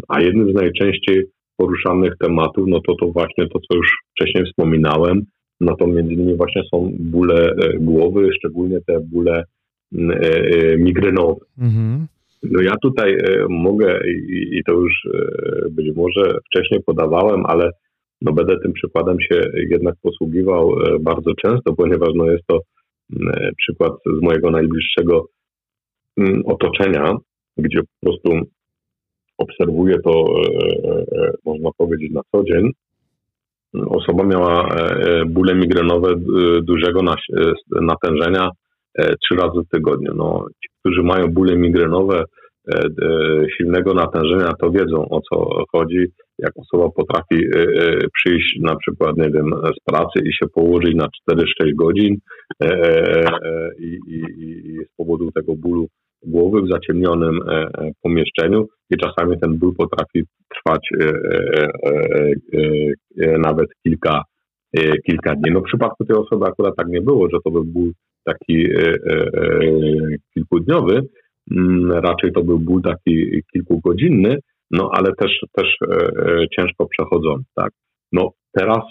a 0.08 0.20
jednym 0.20 0.52
z 0.52 0.54
najczęściej 0.54 1.24
poruszanych 1.58 2.12
tematów, 2.20 2.64
no 2.68 2.80
to 2.86 2.94
to 3.00 3.06
właśnie 3.06 3.48
to, 3.48 3.58
co 3.58 3.76
już 3.76 3.98
wcześniej 4.10 4.44
wspominałem, 4.44 5.22
no 5.60 5.76
to 5.76 5.86
między 5.86 6.12
innymi 6.12 6.36
właśnie 6.36 6.62
są 6.74 6.92
bóle 6.98 7.54
głowy, 7.80 8.30
szczególnie 8.32 8.78
te 8.86 9.00
bóle 9.00 9.44
E, 9.96 9.98
e, 10.00 10.76
migrenowe. 10.76 11.40
Mhm. 11.58 12.06
No 12.42 12.62
ja 12.62 12.74
tutaj 12.82 13.12
e, 13.12 13.46
mogę 13.48 14.00
i, 14.08 14.58
i 14.58 14.62
to 14.66 14.72
już 14.72 14.92
być 15.70 15.96
może 15.96 16.38
wcześniej 16.46 16.82
podawałem, 16.86 17.46
ale 17.46 17.70
no 18.22 18.32
będę 18.32 18.60
tym 18.62 18.72
przykładem 18.72 19.16
się 19.20 19.40
jednak 19.70 19.94
posługiwał 20.02 20.74
bardzo 21.00 21.34
często, 21.34 21.72
ponieważ 21.72 22.08
no 22.14 22.30
jest 22.30 22.46
to 22.46 22.60
przykład 23.56 23.92
z 24.18 24.22
mojego 24.22 24.50
najbliższego 24.50 25.26
otoczenia, 26.44 27.16
gdzie 27.56 27.80
po 27.80 28.06
prostu 28.06 28.30
obserwuję 29.38 29.96
to, 30.04 30.24
można 31.44 31.70
powiedzieć, 31.76 32.12
na 32.12 32.20
co 32.32 32.44
dzień. 32.44 32.70
Osoba 33.88 34.24
miała 34.24 34.68
bóle 35.26 35.54
migrenowe 35.54 36.14
dużego 36.62 37.00
natężenia 37.80 38.50
E, 38.98 39.16
trzy 39.16 39.34
razy 39.34 39.60
w 39.66 39.68
tygodniu. 39.68 40.12
No, 40.14 40.46
ci, 40.62 40.68
którzy 40.80 41.02
mają 41.02 41.28
bóle 41.28 41.56
migrenowe, 41.56 42.24
e, 42.74 42.78
e, 42.78 43.46
silnego 43.56 43.94
natężenia, 43.94 44.52
to 44.60 44.70
wiedzą 44.70 45.08
o 45.08 45.20
co 45.20 45.64
chodzi. 45.72 46.06
Jak 46.38 46.52
osoba 46.56 46.88
potrafi 46.96 47.46
przyjść 48.14 48.58
na 48.60 48.76
przykład, 48.76 49.16
nie 49.16 49.30
wiem, 49.30 49.50
z 49.80 49.84
pracy 49.84 50.18
i 50.24 50.32
się 50.32 50.46
położyć 50.54 50.94
na 50.94 51.08
4-6 51.30 51.74
godzin 51.74 52.16
i, 53.78 53.98
i, 54.08 54.18
i 54.40 54.84
z 54.84 54.96
powodu 54.96 55.32
tego 55.32 55.54
bólu 55.56 55.86
głowy 56.26 56.62
w 56.62 56.68
zaciemnionym 56.68 57.40
pomieszczeniu 58.02 58.66
i 58.90 58.96
czasami 58.96 59.40
ten 59.40 59.58
ból 59.58 59.74
potrafi 59.76 60.22
trwać 60.54 60.88
nawet 63.38 63.68
kilka, 63.82 64.22
kilka 65.06 65.34
dni. 65.34 65.50
No 65.52 65.60
w 65.60 65.64
przypadku 65.64 66.04
tej 66.04 66.16
osoby 66.16 66.46
akurat 66.46 66.76
tak 66.76 66.88
nie 66.88 67.00
było, 67.00 67.28
że 67.30 67.38
to 67.44 67.50
był 67.50 67.64
ból 67.64 67.92
taki 68.28 68.56
e, 68.70 68.80
e, 68.80 69.30
e, 69.34 69.60
kilkudniowy, 70.34 71.00
mm, 71.50 71.92
raczej 71.92 72.32
to 72.32 72.42
był 72.44 72.58
ból 72.58 72.82
taki 72.82 73.42
kilkugodzinny, 73.52 74.38
no 74.70 74.90
ale 74.92 75.12
też, 75.14 75.32
też 75.52 75.76
ciężko 76.56 76.86
przechodzony, 76.86 77.42
tak. 77.54 77.70
No 78.12 78.30
teraz, 78.52 78.84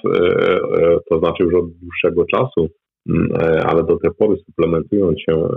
to 1.10 1.20
znaczy 1.20 1.44
już 1.44 1.54
od 1.54 1.72
dłuższego 1.72 2.26
czasu, 2.26 2.70
ale 3.66 3.84
do 3.84 3.98
tej 3.98 4.12
pory 4.20 4.38
suplementując 4.46 5.20
się 5.20 5.48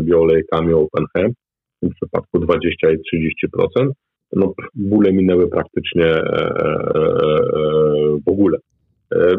bioolejkami 0.00 0.72
OpenHemp, 0.72 1.34
w 1.76 1.80
tym 1.80 1.90
przypadku 1.90 2.38
20 2.38 2.90
i 2.90 2.96
30%, 3.86 3.90
no 4.32 4.52
bóle 4.74 5.12
minęły 5.12 5.48
praktycznie 5.48 6.22
w 8.26 8.28
ogóle. 8.30 8.58
E, 9.14 9.36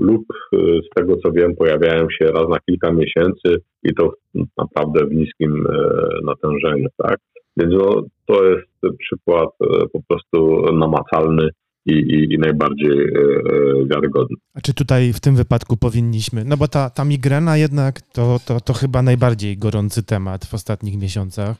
lub 0.00 0.22
e, 0.52 0.56
z 0.58 0.88
tego 0.96 1.16
co 1.16 1.32
wiem 1.32 1.56
pojawiają 1.56 2.06
się 2.10 2.24
raz 2.24 2.48
na 2.48 2.58
kilka 2.60 2.92
miesięcy 2.92 3.62
i 3.82 3.94
to 3.94 4.12
naprawdę 4.58 5.06
w 5.06 5.14
niskim 5.14 5.66
e, 5.66 5.72
natężeniu, 6.24 6.88
tak? 6.96 7.18
Więc 7.56 7.74
no, 7.74 8.02
to 8.26 8.44
jest 8.44 8.98
przykład 8.98 9.48
po 9.92 10.00
prostu 10.08 10.62
namacalny 10.72 11.48
i, 11.86 11.92
i, 11.92 12.34
i 12.34 12.38
najbardziej 12.38 12.90
e, 12.90 13.04
e, 13.04 13.86
wiarygodny. 13.86 14.36
A 14.54 14.60
czy 14.60 14.74
tutaj 14.74 15.12
w 15.12 15.20
tym 15.20 15.36
wypadku 15.36 15.76
powinniśmy, 15.76 16.44
no 16.44 16.56
bo 16.56 16.68
ta, 16.68 16.90
ta 16.90 17.04
migrena 17.04 17.56
jednak 17.56 18.00
to, 18.00 18.40
to, 18.46 18.60
to 18.60 18.72
chyba 18.72 19.02
najbardziej 19.02 19.58
gorący 19.58 20.02
temat 20.02 20.44
w 20.44 20.54
ostatnich 20.54 20.98
miesiącach 20.98 21.56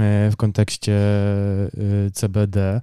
e, 0.00 0.30
w 0.30 0.36
kontekście 0.36 0.98
CBD. 2.12 2.80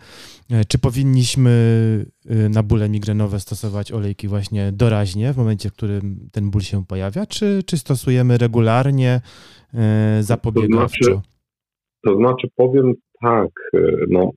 Czy 0.68 0.80
powinniśmy 0.80 2.06
na 2.50 2.64
bóle 2.64 2.90
migrenowe 2.90 3.40
stosować 3.40 3.92
olejki 3.92 4.28
właśnie 4.28 4.72
doraźnie 4.72 5.34
w 5.34 5.38
momencie, 5.38 5.70
w 5.70 5.74
którym 5.74 6.30
ten 6.32 6.50
ból 6.52 6.62
się 6.62 6.86
pojawia, 6.86 7.26
czy, 7.26 7.64
czy 7.66 7.78
stosujemy 7.78 8.38
regularnie, 8.38 9.22
zapobiegawczo? 10.20 11.06
To 11.06 11.14
znaczy, 11.14 11.28
to 12.04 12.16
znaczy 12.18 12.48
powiem 12.56 12.94
tak, 13.22 13.50
no 14.10 14.32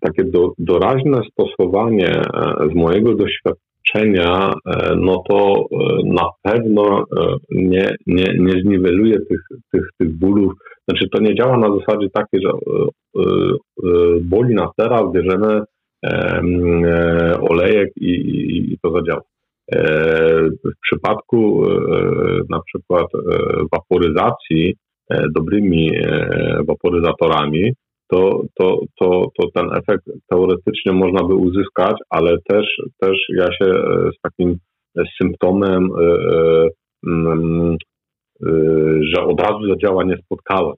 takie 0.00 0.24
do, 0.24 0.52
doraźne 0.58 1.20
stosowanie 1.32 2.10
e, 2.10 2.68
z 2.72 2.74
mojego 2.74 3.14
doświadczenia, 3.14 4.52
e, 4.66 4.96
no 4.96 5.22
to 5.28 5.54
e, 5.54 5.66
na 6.04 6.28
pewno 6.42 7.04
nie, 7.50 7.94
nie, 8.06 8.34
nie 8.38 8.62
zniweluje 8.62 9.18
tych, 9.20 9.40
tych, 9.72 9.88
tych 9.98 10.18
bólów. 10.18 10.52
Znaczy 10.88 11.08
to 11.08 11.20
nie 11.20 11.34
działa 11.34 11.58
na 11.58 11.76
zasadzie 11.78 12.08
takiej, 12.10 12.40
że 12.42 12.52
boli 14.20 14.54
nas 14.54 14.68
teraz, 14.76 15.12
bierzemy 15.12 15.60
olejek 17.40 17.90
i, 17.96 18.10
i, 18.10 18.72
i 18.72 18.78
to 18.82 18.92
zadziała. 18.92 19.20
W 20.64 20.80
przypadku 20.82 21.62
na 22.50 22.60
przykład 22.66 23.06
waporyzacji 23.72 24.74
dobrymi 25.34 25.90
waporyzatorami, 26.68 27.72
to, 28.12 28.42
to, 28.54 28.80
to, 29.00 29.26
to 29.38 29.48
ten 29.54 29.66
efekt 29.72 30.04
teoretycznie 30.30 30.92
można 30.92 31.24
by 31.24 31.34
uzyskać, 31.34 31.96
ale 32.10 32.36
też, 32.48 32.66
też 33.00 33.18
ja 33.28 33.46
się 33.46 33.64
e, 33.64 34.10
z 34.18 34.20
takim 34.22 34.56
symptomem, 35.22 35.90
e, 36.00 36.04
e, 36.04 36.68
mm, 37.06 37.76
że 39.00 39.22
od 39.24 39.40
razu 39.40 39.68
zadziała 39.68 40.04
nie 40.04 40.16
spotkałem. 40.16 40.74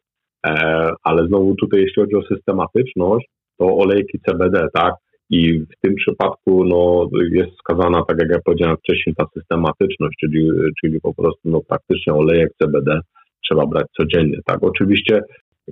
Ale 1.03 1.27
znowu 1.27 1.55
tutaj, 1.55 1.81
jeśli 1.81 2.03
chodzi 2.03 2.15
o 2.15 2.35
systematyczność, 2.35 3.27
to 3.59 3.77
olejki 3.77 4.19
CBD, 4.29 4.69
tak? 4.75 4.95
I 5.31 5.59
w 5.59 5.81
tym 5.83 5.95
przypadku 5.95 6.65
no, 6.65 7.09
jest 7.33 7.51
wskazana, 7.53 8.03
tak 8.09 8.19
jak 8.21 8.31
ja 8.31 8.39
powiedziałem 8.45 8.77
wcześniej, 8.77 9.15
ta 9.19 9.25
systematyczność, 9.35 10.17
czyli, 10.21 10.49
czyli 10.81 11.01
po 11.01 11.15
prostu 11.15 11.41
no, 11.45 11.61
praktycznie 11.69 12.13
olejek 12.13 12.51
CBD 12.63 13.01
trzeba 13.49 13.67
brać 13.67 13.87
codziennie. 13.97 14.39
Tak? 14.47 14.59
Oczywiście, 14.63 15.21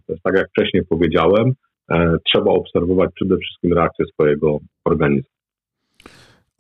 to 0.01 0.13
jest 0.13 0.23
tak 0.23 0.35
jak 0.35 0.49
wcześniej 0.49 0.85
powiedziałem, 0.89 1.53
e, 1.91 2.17
trzeba 2.27 2.51
obserwować 2.51 3.11
przede 3.15 3.37
wszystkim 3.37 3.73
reakcję 3.73 4.05
swojego 4.15 4.59
organizmu. 4.85 5.33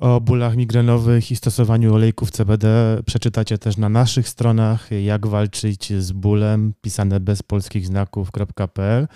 O 0.02 0.20
bólach 0.20 0.56
migrenowych 0.56 1.30
i 1.30 1.36
stosowaniu 1.36 1.94
olejków 1.94 2.30
CBD 2.30 2.98
przeczytacie 3.06 3.58
też 3.58 3.76
na 3.76 3.88
naszych 3.88 4.28
stronach 4.28 4.90
jak 4.90 5.26
walczyć 5.26 5.92
z 5.92 6.12
bólem, 6.12 6.72
pisane 6.80 7.20
bez 7.20 7.42
polskich 7.42 7.86
znaków.pl, 7.86 9.06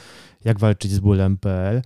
jak 0.44 0.58
walczyć 0.58 0.90
z 0.90 1.00
bólem.pl. 1.00 1.82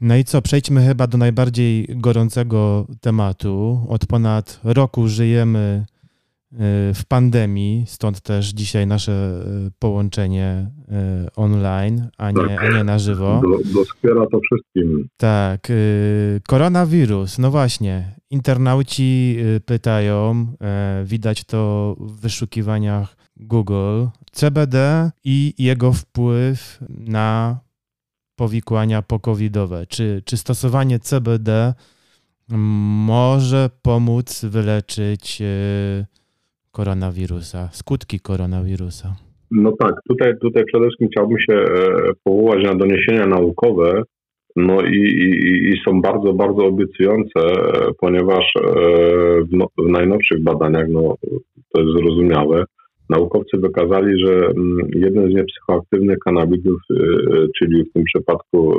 No 0.00 0.16
i 0.16 0.24
co, 0.24 0.42
przejdźmy 0.42 0.86
chyba 0.86 1.06
do 1.06 1.18
najbardziej 1.18 1.86
gorącego 1.88 2.86
tematu. 3.00 3.80
Od 3.88 4.06
ponad 4.06 4.60
roku 4.64 5.08
żyjemy 5.08 5.84
w 6.94 7.00
pandemii, 7.08 7.84
stąd 7.86 8.20
też 8.20 8.48
dzisiaj 8.48 8.86
nasze 8.86 9.42
y, 9.66 9.70
połączenie 9.78 10.70
y, 11.26 11.34
online, 11.36 12.08
a 12.18 12.30
nie, 12.30 12.48
tak. 12.48 12.62
a 12.62 12.68
nie 12.68 12.84
na 12.84 12.98
żywo. 12.98 13.42
Doskwiera 13.74 14.26
to 14.26 14.40
wszystkim. 14.40 15.08
Tak. 15.16 15.68
Koronawirus, 16.48 17.38
no 17.38 17.50
właśnie. 17.50 18.16
Internauci 18.30 19.36
pytają, 19.66 20.46
widać 21.04 21.44
to 21.44 21.96
w 22.00 22.20
wyszukiwaniach 22.20 23.16
Google, 23.36 24.06
CBD 24.32 25.10
i 25.24 25.54
jego 25.58 25.92
wpływ 25.92 26.78
na 26.88 27.58
powikłania 28.36 29.02
pokowidowe. 29.02 29.86
Czy, 29.86 30.22
czy 30.24 30.36
stosowanie 30.36 30.98
CBD 30.98 31.74
może 32.48 33.70
pomóc 33.82 34.44
wyleczyć 34.44 35.42
koronawirusa, 36.76 37.68
skutki 37.72 38.20
koronawirusa? 38.20 39.08
No 39.50 39.72
tak, 39.80 39.94
tutaj, 40.08 40.32
tutaj 40.42 40.64
przede 40.64 40.84
wszystkim 40.84 41.08
chciałbym 41.08 41.38
się 41.38 41.54
e, 41.54 41.64
powołać 42.24 42.64
na 42.64 42.74
doniesienia 42.74 43.26
naukowe, 43.26 44.02
no 44.56 44.80
i, 44.80 44.98
i, 45.26 45.30
i 45.70 45.80
są 45.84 46.00
bardzo, 46.00 46.32
bardzo 46.32 46.64
obiecujące, 46.66 47.40
e, 47.40 47.92
ponieważ 48.00 48.44
e, 48.56 48.60
w, 49.44 49.52
no, 49.52 49.66
w 49.78 49.88
najnowszych 49.88 50.42
badaniach, 50.42 50.86
no 50.88 51.14
to 51.72 51.80
jest 51.80 51.92
zrozumiałe, 51.92 52.64
naukowcy 53.10 53.56
wykazali, 53.58 54.26
że 54.26 54.32
mm, 54.34 54.78
jeden 54.94 55.30
z 55.30 55.34
niepsychoaktywnych 55.34 56.18
kanabidów, 56.18 56.80
czyli 57.58 57.84
w 57.84 57.92
tym 57.92 58.04
przypadku 58.04 58.78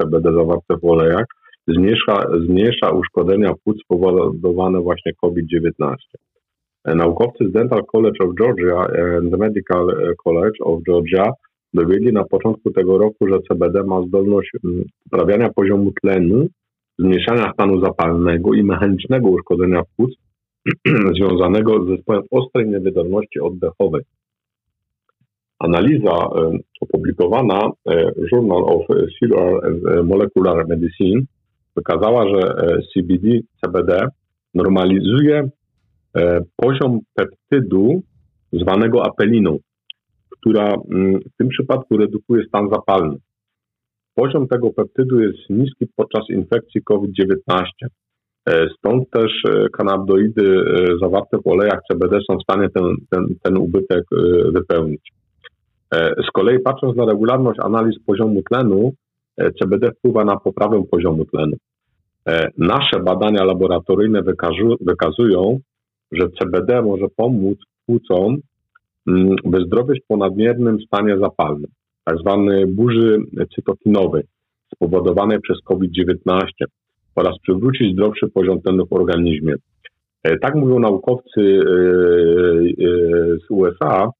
CBD 0.00 0.32
zawarte 0.32 0.76
w 0.82 0.84
olejach, 0.84 1.24
zmniejsza, 1.68 2.26
zmniejsza 2.46 2.90
uszkodzenia 2.90 3.52
płuc 3.64 3.76
spowodowane 3.84 4.80
właśnie 4.80 5.12
COVID-19. 5.22 5.94
Naukowcy 6.84 7.48
z 7.48 7.52
Dental 7.52 7.84
College 7.84 8.24
of 8.24 8.34
Georgia 8.38 8.76
and 9.18 9.30
the 9.30 9.36
Medical 9.36 9.86
College 10.24 10.58
of 10.60 10.82
Georgia 10.88 11.32
dowiedzieli 11.74 12.12
na 12.12 12.24
początku 12.24 12.70
tego 12.70 12.98
roku, 12.98 13.28
że 13.28 13.38
CBD 13.48 13.84
ma 13.84 14.02
zdolność 14.02 14.50
mm, 14.64 14.84
poprawiania 15.04 15.48
poziomu 15.48 15.92
tlenu, 16.02 16.46
zmniejszania 16.98 17.52
stanu 17.52 17.80
zapalnego 17.80 18.54
i 18.54 18.62
mechanicznego 18.62 19.28
uszkodzenia 19.28 19.82
płuc 19.96 20.10
związanego 21.16 21.84
z 21.84 21.88
zespołem 21.88 22.22
ostrej 22.30 22.68
niewydolności 22.68 23.40
oddechowej. 23.40 24.02
Analiza 25.58 26.12
e, 26.12 26.58
opublikowana 26.80 27.70
e, 27.90 28.12
Journal 28.32 28.64
of 28.64 28.86
Cellular 29.18 29.66
and 29.66 30.08
Molecular 30.08 30.68
Medicine 30.68 31.20
wykazała, 31.76 32.28
że 32.28 32.40
e, 32.40 32.78
CBD, 32.94 33.28
CBD 33.60 34.08
normalizuje 34.54 35.36
E, 35.38 35.50
poziom 36.56 36.98
peptydu 37.14 38.02
zwanego 38.52 39.04
apeliną, 39.06 39.58
która 40.30 40.64
mm, 40.64 41.20
w 41.20 41.36
tym 41.38 41.48
przypadku 41.48 41.96
redukuje 41.96 42.44
stan 42.48 42.68
zapalny. 42.72 43.16
Poziom 44.14 44.48
tego 44.48 44.70
peptydu 44.70 45.20
jest 45.20 45.38
niski 45.50 45.86
podczas 45.96 46.30
infekcji 46.30 46.82
COVID-19. 46.82 47.64
E, 48.48 48.68
stąd 48.78 49.10
też 49.10 49.32
e, 49.48 49.68
kanabinoidy 49.68 50.64
zawarte 51.02 51.38
w 51.38 51.46
olejach 51.46 51.80
CBD 51.92 52.18
są 52.30 52.38
w 52.38 52.42
stanie 52.42 52.68
ten, 52.74 52.84
ten, 53.10 53.26
ten 53.42 53.56
ubytek 53.56 54.04
wypełnić. 54.52 55.12
Z 56.28 56.30
kolei 56.32 56.58
patrząc 56.58 56.96
na 56.96 57.06
regularność 57.06 57.58
analiz 57.62 57.96
poziomu 58.06 58.42
tlenu, 58.42 58.92
CBD 59.60 59.90
wpływa 59.92 60.24
na 60.24 60.36
poprawę 60.36 60.82
poziomu 60.90 61.24
tlenu. 61.24 61.56
Nasze 62.58 63.00
badania 63.04 63.44
laboratoryjne 63.44 64.22
wykazują, 64.80 65.58
że 66.12 66.28
CBD 66.40 66.82
może 66.82 67.06
pomóc 67.16 67.58
płucom 67.86 68.36
mm, 69.08 69.36
wyzdrowieć 69.44 70.00
po 70.08 70.16
nadmiernym 70.16 70.78
stanie 70.86 71.18
zapalnym, 71.18 71.70
tak 72.04 72.16
burzy 72.66 73.18
cytokinowej 73.54 74.22
spowodowanej 74.74 75.40
przez 75.40 75.58
COVID-19 75.64 76.44
oraz 77.14 77.38
przywrócić 77.42 77.92
zdrowszy 77.92 78.28
poziom 78.28 78.60
tlenu 78.62 78.86
w 78.86 78.92
organizmie. 78.92 79.54
E, 80.22 80.38
tak 80.38 80.54
mówią 80.54 80.78
naukowcy 80.78 81.40
e, 81.40 81.50
e, 81.50 81.62
z 83.38 83.50
USA, 83.50 84.10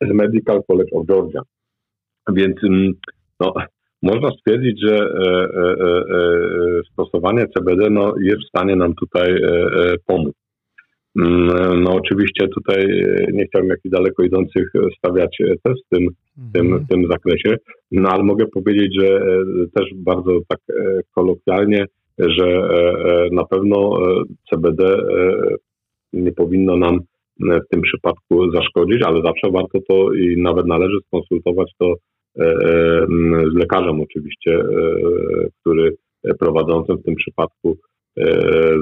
z 0.00 0.12
Medical 0.14 0.62
College 0.66 0.90
of 0.92 1.06
Georgia. 1.06 1.42
Więc 2.32 2.64
mm, 2.64 2.92
no, 3.40 3.54
można 4.02 4.30
stwierdzić, 4.30 4.80
że 4.82 4.96
e, 4.96 5.04
e, 5.04 5.84
e, 5.90 6.80
stosowanie 6.92 7.46
CBD 7.56 7.90
no, 7.90 8.14
jest 8.22 8.42
w 8.42 8.48
stanie 8.48 8.76
nam 8.76 8.94
tutaj 8.94 9.34
pomóc. 10.06 10.34
Mm, 11.18 11.82
no 11.82 11.94
oczywiście 11.94 12.48
tutaj 12.48 13.04
nie 13.32 13.46
chciałbym 13.46 13.70
jakichś 13.70 13.92
daleko 13.92 14.22
idących 14.22 14.72
stawiać 14.98 15.36
test 15.62 15.80
w 15.86 15.96
tym, 15.96 16.08
w 16.36 16.52
tym, 16.52 16.78
w 16.78 16.88
tym 16.88 17.06
zakresie, 17.10 17.56
no 17.90 18.08
ale 18.08 18.22
mogę 18.22 18.46
powiedzieć, 18.46 18.94
że 19.00 19.20
też 19.74 19.84
bardzo 19.94 20.38
tak 20.48 20.58
kolokwialnie, 21.14 21.84
że 22.18 22.68
na 23.32 23.44
pewno 23.44 23.98
CBD 24.50 24.98
nie 26.12 26.32
powinno 26.32 26.76
nam 26.76 26.98
w 27.40 27.68
tym 27.70 27.80
przypadku 27.80 28.50
zaszkodzić, 28.50 29.02
ale 29.06 29.22
zawsze 29.22 29.50
warto 29.50 29.78
to 29.88 30.12
i 30.12 30.42
nawet 30.42 30.66
należy 30.66 30.96
skonsultować 31.06 31.72
to 31.78 31.94
z 33.52 33.54
lekarzem 33.54 34.00
oczywiście, 34.00 34.54
e, 34.54 34.64
który 35.60 35.96
prowadzącym 36.38 36.98
w 36.98 37.02
tym 37.02 37.14
przypadku 37.14 37.76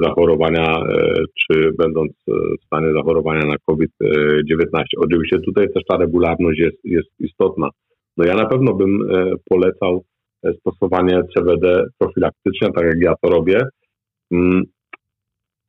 zachorowania, 0.03 0.83
czy 1.39 1.71
będąc 1.77 2.11
w 2.61 2.65
stanie 2.65 2.93
zachorowania 2.93 3.45
na 3.45 3.55
COVID-19. 3.65 4.83
Oczywiście 4.97 5.39
tutaj 5.39 5.67
też 5.73 5.83
ta 5.89 5.97
regularność 5.97 6.59
jest, 6.59 6.77
jest 6.83 7.09
istotna. 7.19 7.69
No 8.17 8.25
ja 8.25 8.35
na 8.35 8.45
pewno 8.45 8.73
bym 8.73 8.99
polecał 9.49 10.03
stosowanie 10.59 11.21
CBD 11.35 11.83
profilaktycznie, 11.97 12.67
tak 12.75 12.85
jak 12.85 13.01
ja 13.01 13.13
to 13.21 13.29
robię. 13.29 13.59
Mm, 14.31 14.63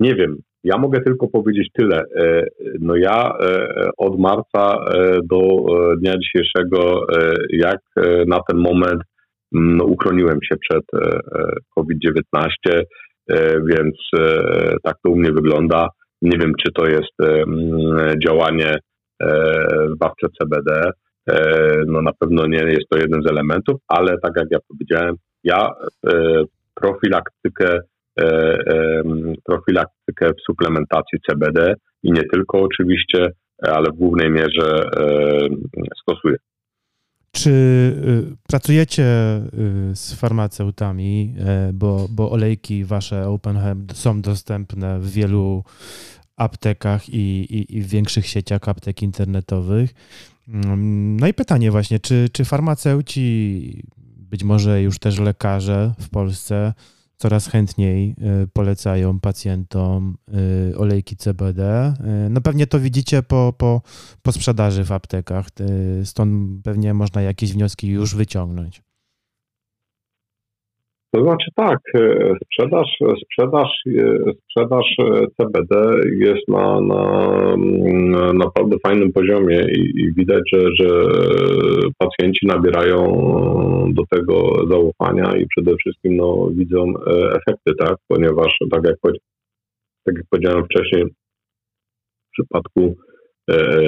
nie 0.01 0.15
wiem, 0.15 0.37
ja 0.65 0.79
mogę 0.79 1.01
tylko 1.01 1.29
powiedzieć 1.29 1.69
tyle. 1.73 2.03
E, 2.17 2.45
no 2.81 2.97
ja 2.97 3.33
e, 3.41 3.91
od 3.97 4.19
marca 4.19 4.85
e, 4.95 5.19
do 5.25 5.41
dnia 6.01 6.15
dzisiejszego, 6.19 7.07
jak 7.51 7.81
na 8.27 8.39
ten 8.49 8.59
moment 8.59 9.03
no, 9.53 9.85
uchroniłem 9.85 10.39
się 10.43 10.57
przed 10.57 10.85
COVID-19, 11.75 12.51
więc 13.67 13.97
tak 14.83 14.97
to 15.05 15.11
u 15.11 15.17
mnie 15.17 15.33
wygląda. 15.33 15.89
Nie 16.23 16.39
wiem, 16.39 16.53
czy 16.65 16.73
to 16.73 16.87
jest 16.87 17.45
działanie 18.27 18.79
zbawcze 19.95 20.27
CBD. 20.41 20.91
No 21.87 22.03
na 22.03 22.13
pewno 22.19 22.47
nie 22.47 22.59
jest 22.59 22.89
to 22.91 22.99
jeden 22.99 23.23
z 23.23 23.31
elementów, 23.31 23.77
ale 23.89 24.19
tak 24.23 24.33
jak 24.37 24.47
ja 24.51 24.59
powiedziałem, 24.69 25.15
ja 25.45 25.69
profilaktykę 26.75 27.79
profilaktykę 29.45 30.31
w 30.31 30.43
suplementacji 30.47 31.19
CBD 31.31 31.75
i 32.03 32.13
nie 32.13 32.23
tylko 32.33 32.59
oczywiście, 32.59 33.33
ale 33.63 33.91
w 33.91 33.97
głównej 33.97 34.31
mierze 34.31 34.91
e, 34.97 35.49
stosuję. 36.03 36.37
Czy 37.33 37.51
y, 37.51 38.37
pracujecie 38.49 39.05
y, 39.93 39.97
z 39.97 40.21
farmaceutami, 40.21 41.35
bo, 41.73 42.07
bo 42.11 42.31
olejki 42.31 42.85
wasze 42.85 43.29
OpenHemp 43.29 43.93
są 43.93 44.23
dostępne 44.23 44.99
w 45.01 45.11
wielu 45.11 45.65
aptekach 46.37 47.09
i, 47.09 47.41
i, 47.41 47.77
i 47.77 47.83
w 47.83 47.89
większych 47.89 48.27
sieciach 48.27 48.69
aptek 48.69 49.03
internetowych? 49.03 49.91
Mm, 50.49 51.21
no 51.21 51.27
i 51.27 51.35
pytanie 51.35 51.71
właśnie, 51.71 52.01
czy, 52.01 52.29
czy 52.33 52.45
farmaceuci, 52.45 53.83
być 54.31 54.45
może 54.45 54.83
już 54.83 54.99
też 54.99 55.19
lekarze 55.19 55.93
w 56.01 56.11
Polsce, 56.11 56.73
coraz 57.19 57.47
chętniej 57.47 58.17
polecają 58.53 59.21
pacjentom 59.21 60.17
olejki 60.77 61.17
CBD. 61.17 61.95
No 62.31 62.41
pewnie 62.41 62.67
to 62.67 62.81
widzicie 62.81 63.23
po, 63.23 63.55
po, 63.59 63.83
po 64.23 64.33
sprzedaży 64.33 64.85
w 64.85 64.93
aptekach, 64.93 65.49
stąd 66.05 66.63
pewnie 66.65 66.95
można 66.95 67.23
jakieś 67.23 67.53
wnioski 67.53 67.89
już 67.89 68.15
wyciągnąć. 68.15 68.88
To 71.15 71.23
znaczy 71.23 71.51
tak, 71.55 71.79
e, 71.95 72.35
sprzedaż, 72.45 72.99
sprzedaż, 73.25 73.69
e, 73.87 74.33
sprzedaż 74.43 74.87
e, 74.99 75.27
CBD 75.37 76.01
jest 76.21 76.49
na, 76.49 76.81
na, 76.81 77.03
na 77.87 78.33
naprawdę 78.33 78.77
fajnym 78.87 79.13
poziomie 79.13 79.67
i, 79.77 80.01
i, 80.01 80.15
widać, 80.15 80.43
że, 80.53 80.61
że 80.75 80.89
pacjenci 81.99 82.47
nabierają 82.47 83.05
do 83.93 84.03
tego 84.11 84.67
zaufania 84.71 85.37
i 85.37 85.47
przede 85.47 85.77
wszystkim 85.77 86.17
no, 86.17 86.49
widzą 86.53 86.93
efekty, 87.31 87.75
tak? 87.79 87.97
Ponieważ 88.09 88.57
tak 88.71 88.85
jak, 88.85 88.97
tak 90.05 90.17
jak 90.17 90.25
powiedziałem 90.31 90.65
wcześniej, 90.65 91.05
w 92.29 92.31
przypadku 92.33 92.97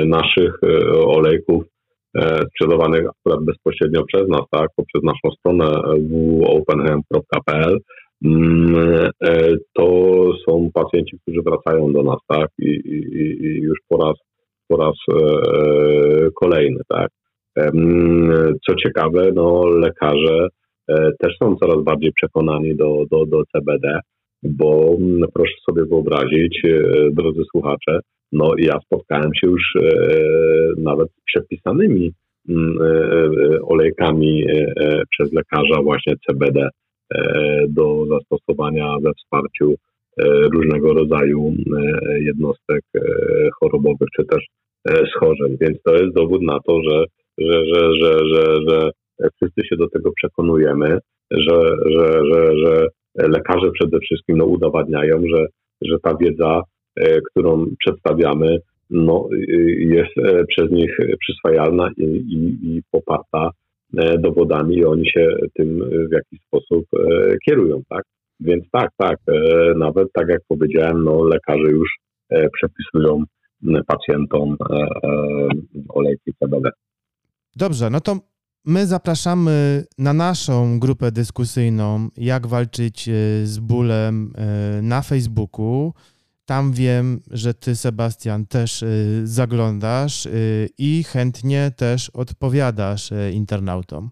naszych 0.06 0.60
olejków 1.06 1.64
sprzedawanych 2.50 3.04
akurat 3.08 3.44
bezpośrednio 3.44 4.04
przez 4.04 4.28
nas, 4.28 4.42
tak, 4.50 4.68
poprzez 4.76 5.02
naszą 5.02 5.30
stronę 5.38 5.64
www.openhem.pl 6.10 7.78
mm, 8.24 9.10
e, 9.24 9.56
to 9.74 9.86
są 10.48 10.70
pacjenci, 10.74 11.18
którzy 11.22 11.42
wracają 11.42 11.92
do 11.92 12.02
nas, 12.02 12.18
tak, 12.28 12.48
i, 12.58 12.68
i, 12.68 13.46
i 13.46 13.60
już 13.62 13.78
po 13.88 13.96
raz, 13.96 14.14
po 14.68 14.76
raz 14.76 14.94
e, 15.12 16.30
kolejny, 16.34 16.80
tak. 16.88 17.08
Mm, 17.56 18.54
co 18.66 18.74
ciekawe, 18.74 19.32
no, 19.34 19.66
lekarze 19.66 20.48
też 21.18 21.36
są 21.42 21.56
coraz 21.56 21.84
bardziej 21.84 22.12
przekonani 22.12 22.76
do, 22.76 23.04
do, 23.10 23.26
do 23.26 23.42
CBD, 23.52 24.00
bo 24.42 24.96
mm, 24.98 25.28
proszę 25.34 25.54
sobie 25.70 25.84
wyobrazić, 25.84 26.62
drodzy 27.12 27.42
słuchacze, 27.50 28.00
no 28.32 28.52
ja 28.58 28.78
spotkałem 28.84 29.30
się 29.34 29.46
już 29.46 29.62
e, 29.76 29.90
nawet 30.78 31.08
z 31.08 31.24
przepisanymi 31.24 32.12
mm, 32.48 32.78
e, 32.82 32.86
e, 32.86 33.62
olejkami 33.62 34.44
przez 35.10 35.32
lekarza 35.32 35.82
właśnie 35.82 36.14
CBD 36.26 36.68
do 37.68 38.06
zastosowania 38.06 38.96
we 39.02 39.10
wsparciu 39.14 39.74
różnego 40.52 40.94
rodzaju 40.94 41.54
jednostek 42.20 42.82
chorobowych 43.60 44.08
czy 44.16 44.24
też 44.24 44.44
schorzeń. 45.16 45.56
Więc 45.60 45.82
to 45.82 45.94
jest 45.94 46.14
dowód 46.14 46.42
na 46.42 46.58
to, 46.66 46.80
że, 46.82 47.04
że, 47.38 47.64
że, 47.64 47.94
że, 47.94 48.18
że, 48.28 48.56
że 48.68 48.90
wszyscy 49.36 49.66
się 49.68 49.76
do 49.76 49.88
tego 49.88 50.10
przekonujemy, 50.16 50.98
że, 51.30 51.76
że, 51.86 52.22
że, 52.32 52.58
że 52.58 52.86
lekarze 53.14 53.70
przede 53.72 53.98
wszystkim 53.98 54.36
no, 54.36 54.44
udowadniają, 54.44 55.22
że, 55.34 55.46
że 55.82 55.98
ta 56.02 56.16
wiedza 56.20 56.62
którą 57.30 57.66
przedstawiamy, 57.78 58.58
no, 58.90 59.28
jest 59.78 60.18
e, 60.18 60.44
przez 60.44 60.70
nich 60.70 60.96
przyswajalna 61.20 61.90
i, 61.96 62.04
i, 62.04 62.76
i 62.76 62.82
poparta 62.90 63.50
e, 63.98 64.18
dowodami 64.18 64.76
i 64.76 64.84
oni 64.84 65.06
się 65.06 65.36
tym 65.54 65.78
w 66.08 66.12
jakiś 66.12 66.40
sposób 66.46 66.84
kierują, 67.46 67.82
tak? 67.88 68.02
Więc 68.40 68.64
tak, 68.72 68.90
tak, 68.96 69.16
nawet 69.76 70.12
tak 70.12 70.28
jak 70.28 70.40
powiedziałem, 70.48 71.04
no, 71.04 71.24
lekarze 71.24 71.70
już 71.70 71.90
przepisują 72.30 73.24
pacjentom 73.86 74.56
olejki 75.88 76.32
CBD. 76.38 76.70
Dobrze, 77.56 77.90
no 77.90 78.00
to 78.00 78.18
my 78.66 78.86
zapraszamy 78.86 79.84
na 79.98 80.12
naszą 80.12 80.78
grupę 80.78 81.12
dyskusyjną, 81.12 82.08
jak 82.16 82.46
walczyć 82.46 83.10
z 83.44 83.58
bólem 83.58 84.32
na 84.82 85.02
Facebooku. 85.02 85.92
Tam 86.50 86.72
wiem, 86.72 87.20
że 87.30 87.54
ty, 87.54 87.76
Sebastian, 87.76 88.46
też 88.46 88.82
y, 88.82 88.86
zaglądasz 89.26 90.26
y, 90.26 90.68
i 90.78 91.02
chętnie 91.12 91.70
też 91.76 92.10
odpowiadasz 92.14 93.12
y, 93.12 93.32
internautom. 93.34 94.10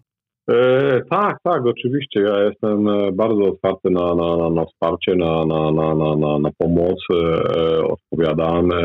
E, 0.49 1.01
tak, 1.09 1.37
tak, 1.43 1.65
oczywiście. 1.65 2.21
Ja 2.21 2.43
jestem 2.43 2.87
e, 2.87 3.11
bardzo 3.11 3.43
otwarty 3.45 3.89
na, 3.89 4.15
na, 4.15 4.37
na, 4.37 4.49
na 4.49 4.65
wsparcie, 4.65 5.15
na, 5.15 5.45
na, 5.45 5.71
na, 5.71 5.95
na, 5.95 6.39
na, 6.39 6.49
pomoc. 6.57 6.99
E, 7.13 7.83
odpowiadam. 7.83 8.71
E, 8.71 8.75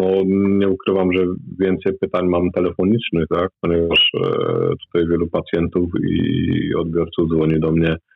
no, 0.00 0.06
nie 0.58 0.68
ukrywam, 0.68 1.12
że 1.12 1.26
więcej 1.60 1.92
pytań 2.00 2.26
mam 2.26 2.50
telefonicznych, 2.50 3.24
tak, 3.28 3.48
ponieważ 3.60 4.10
e, 4.16 4.30
tutaj 4.86 5.08
wielu 5.08 5.26
pacjentów 5.26 5.90
i 6.10 6.74
odbiorców 6.74 7.28
dzwoni 7.28 7.60
do 7.60 7.72
mnie 7.72 7.90
E, 7.92 8.09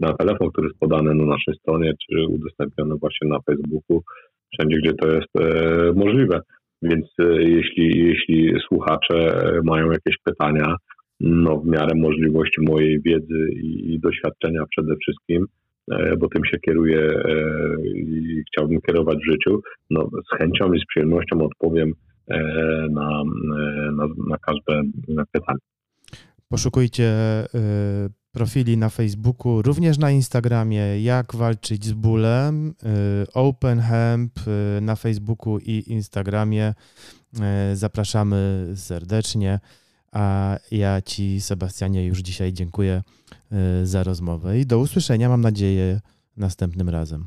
na 0.00 0.12
telefon, 0.12 0.50
który 0.50 0.66
jest 0.66 0.80
podany 0.80 1.14
na 1.14 1.24
naszej 1.24 1.54
stronie, 1.54 1.92
czy 2.06 2.26
udostępniony 2.28 2.94
właśnie 2.94 3.28
na 3.28 3.40
Facebooku, 3.40 4.02
wszędzie, 4.52 4.76
gdzie 4.76 4.92
to 4.92 5.08
jest 5.08 5.36
e, 5.38 5.92
możliwe. 5.92 6.40
Więc 6.82 7.06
e, 7.18 7.42
jeśli, 7.42 7.98
jeśli 7.98 8.54
słuchacze 8.68 9.42
mają 9.64 9.90
jakieś 9.90 10.16
pytania, 10.24 10.76
no 11.20 11.60
w 11.60 11.66
miarę 11.66 11.94
możliwości 11.96 12.60
mojej 12.60 13.00
wiedzy 13.00 13.48
i, 13.52 13.94
i 13.94 14.00
doświadczenia 14.00 14.64
przede 14.70 14.94
wszystkim, 14.96 15.46
bo 16.18 16.28
tym 16.28 16.44
się 16.44 16.58
kieruję 16.58 17.22
i 17.94 18.42
chciałbym 18.48 18.80
kierować 18.80 19.18
w 19.18 19.30
życiu, 19.30 19.60
no 19.90 20.10
z 20.32 20.38
chęcią 20.38 20.72
i 20.72 20.80
z 20.80 20.86
przyjemnością 20.86 21.42
odpowiem 21.42 21.92
na, 22.90 23.22
na, 23.92 24.06
na 24.28 24.36
każde 24.46 24.82
pytanie. 25.32 25.58
Poszukujcie 26.48 27.12
profili 28.32 28.76
na 28.76 28.88
Facebooku, 28.88 29.62
również 29.62 29.98
na 29.98 30.10
Instagramie, 30.10 31.02
jak 31.02 31.26
walczyć 31.34 31.84
z 31.84 31.92
bólem, 31.92 32.68
y, 32.68 32.72
Open 33.34 33.78
Hemp 33.78 34.32
y, 34.78 34.80
na 34.80 34.96
Facebooku 34.96 35.58
i 35.58 35.82
Instagramie. 35.86 36.74
Y, 37.72 37.76
zapraszamy 37.76 38.66
serdecznie. 38.74 39.58
A 40.12 40.56
ja 40.70 41.00
Ci, 41.02 41.40
Sebastianie, 41.40 42.06
już 42.06 42.18
dzisiaj 42.18 42.52
dziękuję 42.52 43.02
za 43.82 44.02
rozmowę 44.02 44.58
i 44.58 44.66
do 44.66 44.78
usłyszenia, 44.78 45.28
mam 45.28 45.40
nadzieję, 45.40 46.00
następnym 46.36 46.88
razem. 46.88 47.24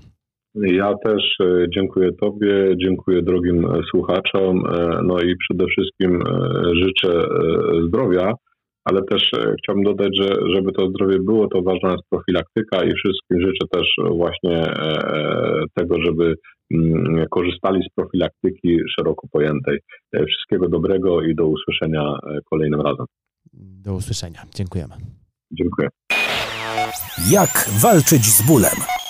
Ja 0.55 0.93
też 1.05 1.37
dziękuję 1.75 2.09
Tobie, 2.21 2.75
dziękuję 2.77 3.21
drogim 3.21 3.67
słuchaczom, 3.91 4.63
no 5.03 5.19
i 5.19 5.35
przede 5.37 5.65
wszystkim 5.67 6.19
życzę 6.73 7.25
zdrowia 7.87 8.33
ale 8.85 9.01
też 9.03 9.33
e, 9.37 9.55
chciałbym 9.59 9.83
dodać, 9.83 10.17
że 10.21 10.35
żeby 10.55 10.71
to 10.71 10.89
zdrowie 10.89 11.19
było, 11.19 11.47
to 11.47 11.61
ważna 11.61 11.91
jest 11.91 12.03
profilaktyka 12.09 12.83
i 12.83 12.91
wszystkim 12.93 13.41
życzę 13.41 13.67
też 13.71 13.87
właśnie 14.17 14.57
e, 14.57 14.73
e, 14.77 15.63
tego, 15.73 16.01
żeby 16.01 16.35
mm, 16.73 17.25
korzystali 17.31 17.83
z 17.83 17.95
profilaktyki 17.95 18.79
szeroko 18.95 19.27
pojętej. 19.31 19.79
Wszystkiego 20.27 20.69
dobrego 20.69 21.21
i 21.21 21.35
do 21.35 21.47
usłyszenia 21.47 22.17
kolejnym 22.49 22.81
razem. 22.81 23.05
Do 23.53 23.93
usłyszenia. 23.93 24.39
Dziękujemy. 24.55 24.93
Dziękuję. 25.51 25.87
Jak 27.31 27.69
walczyć 27.81 28.25
z 28.25 28.47
bólem? 28.47 29.02